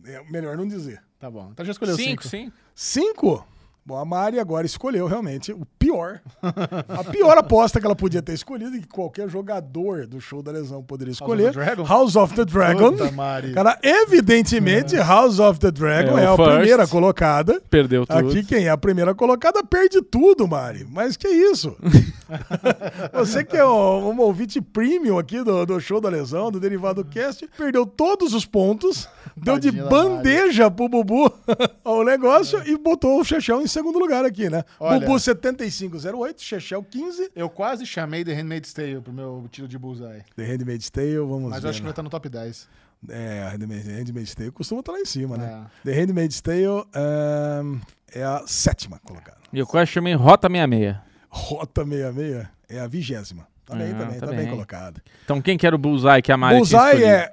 É 0.07 0.23
melhor 0.33 0.57
não 0.57 0.67
dizer. 0.67 1.03
Tá 1.21 1.31
bom. 1.31 1.51
Então 1.53 1.67
já 1.67 1.73
escolheu 1.73 1.97
Cinco, 1.97 2.27
cinco. 2.27 2.53
cinco. 2.75 3.17
5. 3.37 3.47
Bom, 3.89 3.97
a 3.97 4.05
Mari 4.05 4.39
agora 4.39 4.67
escolheu 4.67 5.07
realmente 5.07 5.51
o 5.51 5.65
pior. 5.79 6.21
a 6.43 7.03
pior 7.05 7.39
aposta 7.41 7.81
que 7.81 7.87
ela 7.87 7.97
podia 7.97 8.21
ter 8.21 8.35
escolhido 8.35 8.77
e 8.77 8.83
que 8.83 8.87
qualquer 8.87 9.31
jogador 9.31 10.07
do 10.07 10.21
show 10.21 10.43
da 10.43 10.53
lesão 10.53 10.83
poderia 10.83 11.13
escolher. 11.13 11.55
the 11.55 11.65
Dragon? 11.65 11.85
House 11.87 12.15
of 12.15 12.35
the 12.35 12.45
Dragon. 12.45 12.91
Puta, 12.93 13.11
Mari. 13.11 13.55
Cara, 13.55 13.79
evidentemente, 13.83 14.95
House 14.95 15.39
of 15.39 15.59
the 15.59 15.71
Dragon 15.71 16.19
É, 16.19 16.25
é, 16.25 16.27
a 16.27 16.37
first. 16.37 16.53
primeira 16.53 16.87
colocada. 16.87 17.63
Perdeu 17.71 18.05
tudo. 18.05 18.29
Aqui 18.29 18.45
quem 18.45 18.67
é 18.67 18.69
a 18.69 18.77
primeira 18.77 19.15
colocada 19.15 19.65
perde 19.65 20.03
tudo, 20.03 20.47
Mari. 20.47 20.87
Mas 20.91 21.17
que 21.17 21.27
isso? 21.27 21.75
Você 23.15 23.43
que 23.43 23.57
é 23.57 23.65
um, 23.65 24.11
um 24.11 24.21
ouvinte 24.21 24.61
premium 24.61 25.19
aqui 25.19 25.43
do, 25.43 25.65
do 25.65 25.81
show 25.81 25.99
da 25.99 26.11
lesão, 26.11 26.51
do 26.51 26.61
Derivado 26.61 27.03
Cast, 27.07 27.49
perdeu 27.57 27.87
todos 27.87 28.35
os 28.35 28.45
pontos, 28.45 29.09
deu 29.35 29.59
de 29.59 29.69
Tadinha 29.69 29.85
da 29.85 29.89
bandeja 29.89 30.71
pro 30.71 30.91
Bubu 30.91 31.33
o 31.85 32.05
negócio 32.05 32.61
e 32.67 32.77
botou 32.77 33.19
o 33.19 33.25
Chechel 33.25 33.63
em 33.63 33.67
segundo 33.79 33.99
lugar 33.99 34.25
aqui, 34.25 34.51
né? 34.51 34.65
Olha. 34.81 35.01
Bubu 35.01 35.19
7508, 35.19 36.43
Chechel 36.43 36.83
15. 36.83 37.31
Eu 37.35 37.49
quase 37.49 37.87
chamei 37.87 38.25
The 38.25 38.35
Handmaid's 38.35 38.73
Tale 38.73 39.01
pro 39.01 39.13
meu 39.13 39.47
tiro 39.51 39.69
de 39.69 39.79
bullseye. 39.79 40.23
The 40.37 40.45
Handmaid's 40.45 40.91
Tale, 40.91 41.19
vamos 41.19 41.51
Mas 41.51 41.61
ver. 41.63 41.67
eu 41.67 41.71
acho 41.71 41.79
que 41.79 41.83
né? 41.85 41.89
vai 41.89 41.93
estar 41.93 42.03
no 42.03 42.11
top 42.11 42.29
10. 42.29 42.69
É, 43.09 43.43
a 43.45 43.51
Handmaid's, 43.51 43.87
Handmaid's 43.87 44.35
Tale 44.35 44.51
costuma 44.51 44.81
estar 44.81 44.93
lá 44.93 44.99
em 45.01 45.05
cima, 45.05 45.37
né? 45.37 45.67
É. 45.85 45.91
The 45.93 46.01
Handmaid's 46.01 46.41
Tale 46.41 46.85
ahn, 46.95 47.79
é 48.13 48.25
a 48.25 48.43
sétima 48.47 48.99
colocada. 49.05 49.39
E 49.53 49.59
eu 49.59 49.67
quase 49.67 49.91
chamei 49.93 50.15
Rota 50.15 50.49
66. 50.49 50.97
Rota 51.31 51.85
66 51.85 52.47
é 52.69 52.81
a 52.81 52.87
vigésima. 52.89 53.47
Tá 53.65 53.77
bem, 53.77 53.93
Ah, 53.93 53.99
tá 53.99 54.05
bem, 54.07 54.15
tá 54.19 54.27
tá 54.27 54.33
bem 54.33 54.41
bem. 54.41 54.51
colocado. 54.51 55.01
Então 55.25 55.41
quem 55.41 55.57
que 55.57 55.67
era 55.67 55.77
o 55.77 55.79
Bullseye 55.79 56.23
que 56.23 56.33
a 56.33 56.37
Mari 56.37 56.57
Bullseye 56.57 57.05
é 57.05 57.33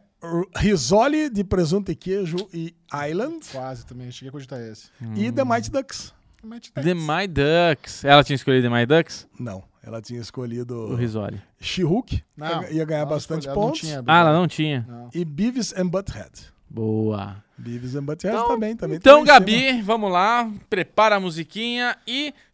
risole 0.56 1.30
de 1.30 1.44
presunto 1.44 1.92
e 1.92 1.96
queijo 1.96 2.36
e 2.54 2.76
island 3.10 3.46
Quase 3.52 3.86
também. 3.86 4.10
Cheguei 4.12 4.30
a 4.30 4.32
cogitar 4.32 4.60
esse. 4.60 4.90
e 5.16 5.32
The 5.32 5.44
Mighty 5.46 5.70
Ducks. 5.72 6.14
Realmente 6.46 6.72
The 6.72 6.94
My 6.94 7.28
Ducks. 7.28 8.04
Ela 8.06 8.24
tinha 8.24 8.36
escolhido 8.36 8.70
The 8.70 8.74
My 8.76 8.86
Ducks? 8.86 9.28
Não, 9.40 9.64
ela 9.82 10.00
tinha 10.02 10.20
escolhido 10.22 10.76
O 10.76 10.96
Risoli. 10.96 11.42
She-Hulk, 11.60 12.24
Não, 12.38 12.64
ia 12.70 12.86
ganhar 12.86 13.00
ela 13.02 13.10
bastante 13.10 13.48
escolheu- 13.48 13.52
ela 13.52 13.56
não 13.56 13.68
pontos, 13.68 13.80
tinha, 13.80 14.04
Ah, 14.06 14.20
ela 14.20 14.34
não 14.34 14.48
tinha. 14.48 14.86
Não. 14.88 15.10
e 15.14 15.26
Beavis 15.26 15.74
and 15.76 15.88
Butthead. 15.88 16.54
Boa. 16.70 17.44
Beavis 17.58 17.96
and 17.96 18.04
Butthead 18.04 18.36
também, 18.48 18.76
também. 18.76 18.98
Então, 18.98 19.24
tá. 19.24 19.34
Gabi, 19.34 19.82
vamos 19.82 20.12
lá. 20.12 20.52
Prepara 20.70 21.16
a 21.16 21.20
musiquinha 21.20 21.96
e. 22.06 22.34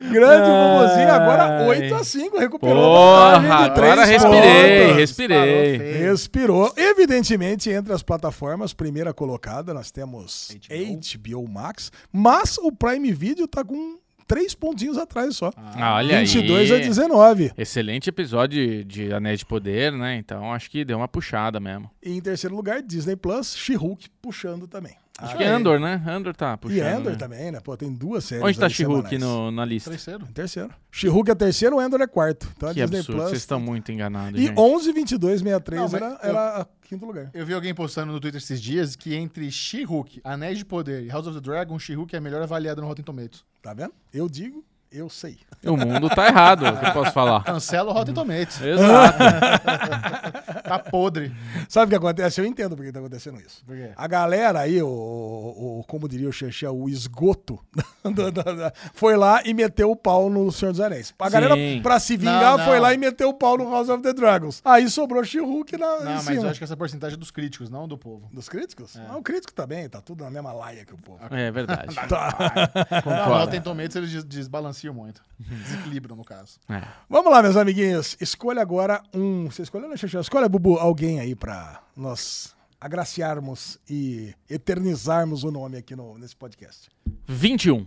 Grande. 0.00 0.48
Bubuzinho, 0.48 1.10
agora 1.12 1.66
8 1.66 1.94
a 1.94 2.04
5 2.04 2.38
recuperou 2.38 2.76
Porra, 2.76 3.70
três 3.70 3.92
agora 3.92 4.04
respirei, 4.04 4.82
pontos. 4.84 4.96
respirei. 4.96 5.76
Respirou. 5.92 6.72
Evidentemente, 6.76 7.70
entre 7.70 7.92
as 7.92 8.02
plataformas, 8.02 8.72
primeira 8.72 9.12
colocada, 9.12 9.74
nós 9.74 9.90
temos 9.90 10.56
HBO, 10.70 11.48
Max, 11.48 11.90
mas 12.12 12.58
o 12.58 12.70
Prime 12.70 13.12
Video 13.12 13.48
tá 13.48 13.64
com 13.64 13.98
três 14.26 14.54
pontinhos 14.54 14.98
atrás 14.98 15.36
só. 15.36 15.52
Ah, 15.56 15.96
olha 15.96 16.18
22 16.20 16.70
aí. 16.70 16.80
a 16.82 16.84
19. 16.84 17.52
Excelente 17.56 18.08
episódio 18.10 18.84
de 18.84 19.12
Anéis 19.12 19.38
de 19.40 19.46
Poder, 19.46 19.92
né? 19.92 20.16
Então 20.16 20.52
acho 20.52 20.70
que 20.70 20.84
deu 20.84 20.98
uma 20.98 21.08
puxada 21.08 21.60
mesmo. 21.60 21.90
E 22.02 22.10
em 22.16 22.20
terceiro 22.20 22.54
lugar, 22.56 22.82
Disney 22.82 23.16
Plus, 23.16 23.56
She-Hulk 23.56 24.08
puxando 24.20 24.66
também. 24.66 24.94
Acho 25.18 25.32
Ah, 25.32 25.36
que 25.38 25.44
é. 25.44 25.48
Andor, 25.48 25.80
né? 25.80 26.02
Andor 26.06 26.36
tá 26.36 26.58
puxando. 26.58 26.76
E 26.76 26.80
Andor 26.82 27.12
né? 27.12 27.18
também, 27.18 27.50
né? 27.50 27.58
Pô, 27.60 27.74
tem 27.74 27.90
duas 27.90 28.22
séries. 28.22 28.44
Onde 28.44 28.58
tá 28.58 28.68
She-Hulk 28.68 29.16
na 29.50 29.64
lista? 29.64 29.88
Terceiro. 29.88 30.26
Em 30.28 30.32
terceiro. 30.32 30.70
She-Hulk 30.90 31.30
é 31.30 31.34
terceiro, 31.34 31.76
o 31.76 31.80
Andor 31.80 32.02
é 32.02 32.06
quarto. 32.06 32.46
Então 32.54 32.68
a 32.68 32.74
Que 32.74 32.80
Disney 32.82 32.98
absurdo, 32.98 33.16
Plus. 33.20 33.30
vocês 33.30 33.40
estão 33.40 33.58
muito 33.58 33.90
enganados, 33.90 34.38
E 34.38 34.48
gente. 34.48 34.58
11, 34.60 34.92
22, 34.92 35.40
63 35.40 35.90
Não, 35.92 35.96
era, 35.98 36.06
eu- 36.22 36.28
era 36.28 36.66
quinto 36.86 37.06
lugar. 37.06 37.30
Eu 37.32 37.46
vi 37.46 37.54
alguém 37.54 37.74
postando 37.74 38.12
no 38.12 38.20
Twitter 38.20 38.38
esses 38.38 38.60
dias 38.60 38.94
que 38.94 39.14
entre 39.14 39.50
She-Hulk, 39.50 40.20
Anéis 40.22 40.58
de 40.58 40.66
Poder 40.66 41.02
e 41.04 41.08
House 41.08 41.26
of 41.26 41.34
the 41.34 41.40
Dragon, 41.40 41.78
She-Hulk 41.78 42.14
é 42.14 42.18
a 42.18 42.20
melhor 42.20 42.42
avaliada 42.42 42.82
no 42.82 42.86
Rotten 42.86 43.02
Tomatoes. 43.04 43.42
Tá 43.66 43.74
vendo? 43.74 43.92
Eu 44.14 44.28
digo, 44.28 44.64
eu 44.92 45.10
sei. 45.10 45.38
O 45.64 45.76
mundo 45.76 46.08
tá 46.08 46.28
errado, 46.28 46.68
o 46.68 46.78
que 46.78 46.86
eu 46.86 46.92
posso 46.92 47.10
falar. 47.10 47.42
Cancela 47.42 47.90
o 47.90 47.92
Rotten 47.92 48.14
Tomatoes. 48.14 48.60
Exato. 48.60 49.18
tá 50.66 50.78
podre. 50.78 51.32
Sabe 51.68 51.86
o 51.86 51.88
que 51.90 51.94
acontece? 51.96 52.40
Eu 52.40 52.44
entendo 52.46 52.76
por 52.76 52.84
que 52.84 52.92
tá 52.92 52.98
acontecendo 52.98 53.40
isso. 53.40 53.64
Por 53.64 53.76
quê? 53.76 53.90
A 53.96 54.06
galera 54.06 54.60
aí, 54.60 54.82
o, 54.82 54.86
o- 54.88 55.80
o- 55.80 55.84
como 55.84 56.08
diria 56.08 56.28
o 56.28 56.32
Xexé, 56.32 56.68
o 56.68 56.88
esgoto, 56.88 57.58
da- 58.04 58.30
da- 58.30 58.42
da- 58.52 58.72
foi 58.94 59.16
lá 59.16 59.42
e 59.44 59.52
meteu 59.54 59.90
o 59.90 59.96
pau 59.96 60.28
no 60.30 60.50
Senhor 60.52 60.72
dos 60.72 60.80
Anéis. 60.80 61.14
A 61.18 61.28
galera, 61.30 61.54
Sim. 61.54 61.80
pra 61.82 61.98
se 62.00 62.16
vingar, 62.16 62.42
Não, 62.52 62.58
não. 62.58 62.64
foi 62.64 62.78
lá 62.80 62.92
e 62.94 62.96
meteu 62.98 63.28
o 63.28 63.34
pau 63.34 63.56
no 63.56 63.70
House 63.70 63.88
of 63.88 64.02
the 64.02 64.12
Dragons. 64.12 64.60
Aí 64.64 64.88
sobrou 64.90 65.22
She-Hulk 65.24 65.76
na, 65.76 65.86
Não, 65.86 66.00
em 66.02 66.14
mas 66.14 66.24
cima. 66.24 66.42
eu 66.42 66.48
acho 66.50 66.58
que 66.60 66.64
essa 66.64 66.76
porcentagem 66.76 67.14
é 67.16 67.18
dos 67.18 67.30
críticos, 67.30 67.70
não 67.70 67.86
do 67.88 67.96
povo. 67.98 68.28
Dos 68.32 68.48
críticos? 68.48 68.96
Ah, 69.08 69.16
o 69.16 69.22
crítico 69.22 69.52
também, 69.52 69.88
tá 69.88 70.00
tudo 70.00 70.24
na 70.24 70.30
mesma 70.30 70.52
laia 70.52 70.84
que 70.84 70.94
o 70.94 70.98
povo. 70.98 71.18
É 71.30 71.50
verdade. 71.50 71.94
Não, 71.96 73.02
Concordo. 73.02 73.60
Tomatoes 73.60 73.96
eles 73.96 74.10
des- 74.12 74.24
desbalanciam 74.24 74.94
muito. 74.94 75.22
Desequilibram, 75.38 76.16
no 76.16 76.24
caso. 76.24 76.58
É. 76.68 76.82
Vamos 77.08 77.30
lá, 77.30 77.42
meus 77.42 77.56
amiguinhos. 77.56 78.16
Escolha 78.20 78.62
agora 78.62 79.02
um. 79.14 79.46
Você 79.50 79.62
escolheu, 79.62 79.88
né, 79.88 79.96
Xexé? 79.96 80.18
Escolha, 80.20 80.48
Bubu, 80.58 80.78
alguém 80.78 81.20
aí 81.20 81.34
pra 81.34 81.82
nós 81.94 82.54
agraciarmos 82.80 83.78
e 83.88 84.34
eternizarmos 84.48 85.44
o 85.44 85.50
nome 85.50 85.76
aqui 85.76 85.94
no, 85.94 86.16
nesse 86.16 86.34
podcast. 86.34 86.88
21. 87.26 87.86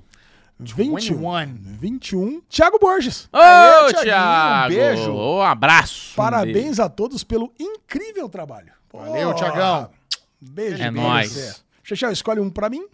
21. 0.59 0.95
21. 0.95 1.55
21. 1.79 2.41
Thiago 2.41 2.77
Borges. 2.79 3.27
Ô, 3.33 3.37
Aê, 3.37 3.93
Thiaguinho, 3.93 3.99
um 3.99 4.03
Thiago! 4.03 4.75
beijo. 4.75 5.11
Um 5.13 5.41
abraço. 5.41 6.15
Parabéns 6.15 6.79
a 6.79 6.87
todos 6.87 7.23
pelo 7.23 7.51
incrível 7.59 8.29
trabalho. 8.29 8.71
Valeu, 8.93 9.29
Pô, 9.31 9.35
Thiagão. 9.35 9.89
Beijo. 10.39 10.83
É 10.83 10.91
nóis. 10.91 11.63
Xexé, 11.83 12.11
escolhe 12.11 12.39
um 12.39 12.51
pra 12.51 12.69
mim. 12.69 12.85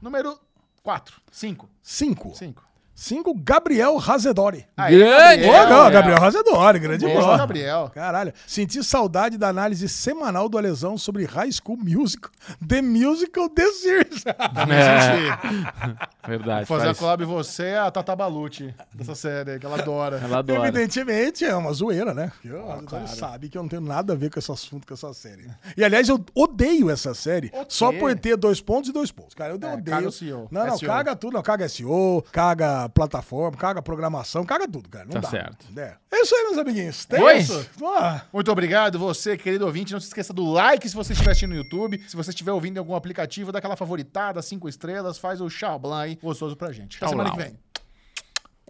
Número 0.00 0.38
4. 0.82 1.20
5. 1.30 1.68
Cinco. 1.82 2.34
5. 2.34 2.67
Cinco, 3.00 3.32
Gabriel 3.32 3.96
Razedori. 3.96 4.66
Grande! 4.76 5.46
Não, 5.46 5.88
Gabriel 5.88 6.18
Razedori, 6.18 6.80
grande 6.80 7.06
bola. 7.06 7.38
Gabriel. 7.38 7.88
Caralho. 7.94 8.32
Senti 8.44 8.82
saudade 8.82 9.38
da 9.38 9.46
análise 9.48 9.88
semanal 9.88 10.48
do 10.48 10.58
Alesão 10.58 10.98
sobre 10.98 11.24
High 11.24 11.52
School 11.52 11.76
Musical. 11.76 12.28
The 12.66 12.82
Musical 12.82 13.48
The 13.50 13.66
Series. 13.70 14.24
É, 14.26 16.26
verdade. 16.28 16.66
Fazer 16.66 16.86
faz- 16.86 16.96
a 16.96 17.00
collab 17.00 17.24
você 17.24 17.64
é 17.66 17.78
a 17.78 17.90
Tata 17.90 18.16
Balucci 18.16 18.74
dessa 18.92 19.14
série, 19.14 19.60
que 19.60 19.66
ela 19.66 19.78
adora. 19.78 20.18
Ela 20.22 20.38
adora. 20.38 20.66
Evidentemente 20.68 21.44
é 21.44 21.54
uma 21.54 21.72
zoeira, 21.72 22.12
né? 22.12 22.32
Porque 22.42 22.52
o 22.56 22.66
Razedori 22.66 23.08
sabe 23.08 23.48
que 23.48 23.56
eu 23.56 23.62
não 23.62 23.68
tenho 23.68 23.82
nada 23.82 24.14
a 24.14 24.16
ver 24.16 24.28
com 24.28 24.40
esse 24.40 24.50
assunto, 24.50 24.86
com 24.88 24.94
essa 24.94 25.12
série. 25.14 25.48
E 25.76 25.84
aliás, 25.84 26.08
eu 26.08 26.22
odeio 26.34 26.90
essa 26.90 27.14
série 27.14 27.52
só 27.68 27.92
por 27.92 28.12
ter 28.18 28.36
dois 28.36 28.60
pontos 28.60 28.90
e 28.90 28.92
dois 28.92 29.12
pontos. 29.12 29.34
Cara, 29.34 29.52
eu 29.52 29.58
É, 29.62 29.74
odeio. 29.74 29.84
caga 29.84 30.08
o 30.08 30.12
SEO. 30.12 30.48
Não, 30.50 30.66
não, 30.66 30.76
SEO. 30.78 30.88
caga 30.88 31.14
tudo. 31.14 31.34
Não, 31.34 31.42
caga 31.42 31.68
SEO, 31.68 32.24
caga 32.32 32.87
plataforma, 32.88 33.56
caga 33.56 33.80
programação, 33.82 34.44
caga 34.44 34.66
tudo, 34.68 34.88
cara. 34.88 35.04
Não 35.04 35.12
Tá 35.12 35.20
dá. 35.20 35.28
certo. 35.30 35.66
É. 35.76 35.94
é 36.10 36.20
isso 36.22 36.34
aí, 36.34 36.44
meus 36.44 36.58
amiguinhos. 36.58 37.04
Tem 37.04 37.18
Foi? 37.20 37.36
isso? 37.38 37.68
Ah, 37.84 38.22
Muito 38.32 38.50
obrigado, 38.50 38.98
você, 38.98 39.36
querido 39.36 39.66
ouvinte. 39.66 39.92
Não 39.92 40.00
se 40.00 40.06
esqueça 40.08 40.32
do 40.32 40.50
like 40.50 40.88
se 40.88 40.94
você 40.94 41.12
estiver 41.12 41.30
assistindo 41.32 41.50
no 41.50 41.56
YouTube. 41.56 42.00
Se 42.08 42.16
você 42.16 42.30
estiver 42.30 42.52
ouvindo 42.52 42.76
em 42.76 42.78
algum 42.80 42.94
aplicativo, 42.94 43.52
dá 43.52 43.58
aquela 43.58 43.76
favoritada, 43.76 44.40
cinco 44.42 44.68
estrelas, 44.68 45.18
faz 45.18 45.40
o 45.40 45.48
xablan 45.48 46.00
aí 46.00 46.18
gostoso 46.22 46.56
pra 46.56 46.72
gente. 46.72 46.96
Até 46.96 47.06
Tchau, 47.06 47.10
semana 47.10 47.28
Lau. 47.30 47.38
que 47.38 47.44
vem. 47.44 47.58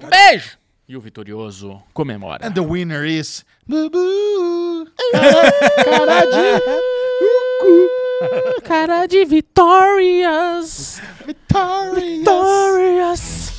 Um 0.00 0.08
beijo! 0.08 0.58
E 0.88 0.96
o 0.96 1.00
vitorioso 1.02 1.82
comemora. 1.92 2.46
And 2.46 2.52
the 2.52 2.60
winner 2.60 3.04
is... 3.04 3.44
Bubu. 3.66 4.88
Cara 8.64 9.06
de 9.06 9.24
Victorious. 9.26 11.00
Victorious. 11.26 12.04
Victorious. 12.04 13.57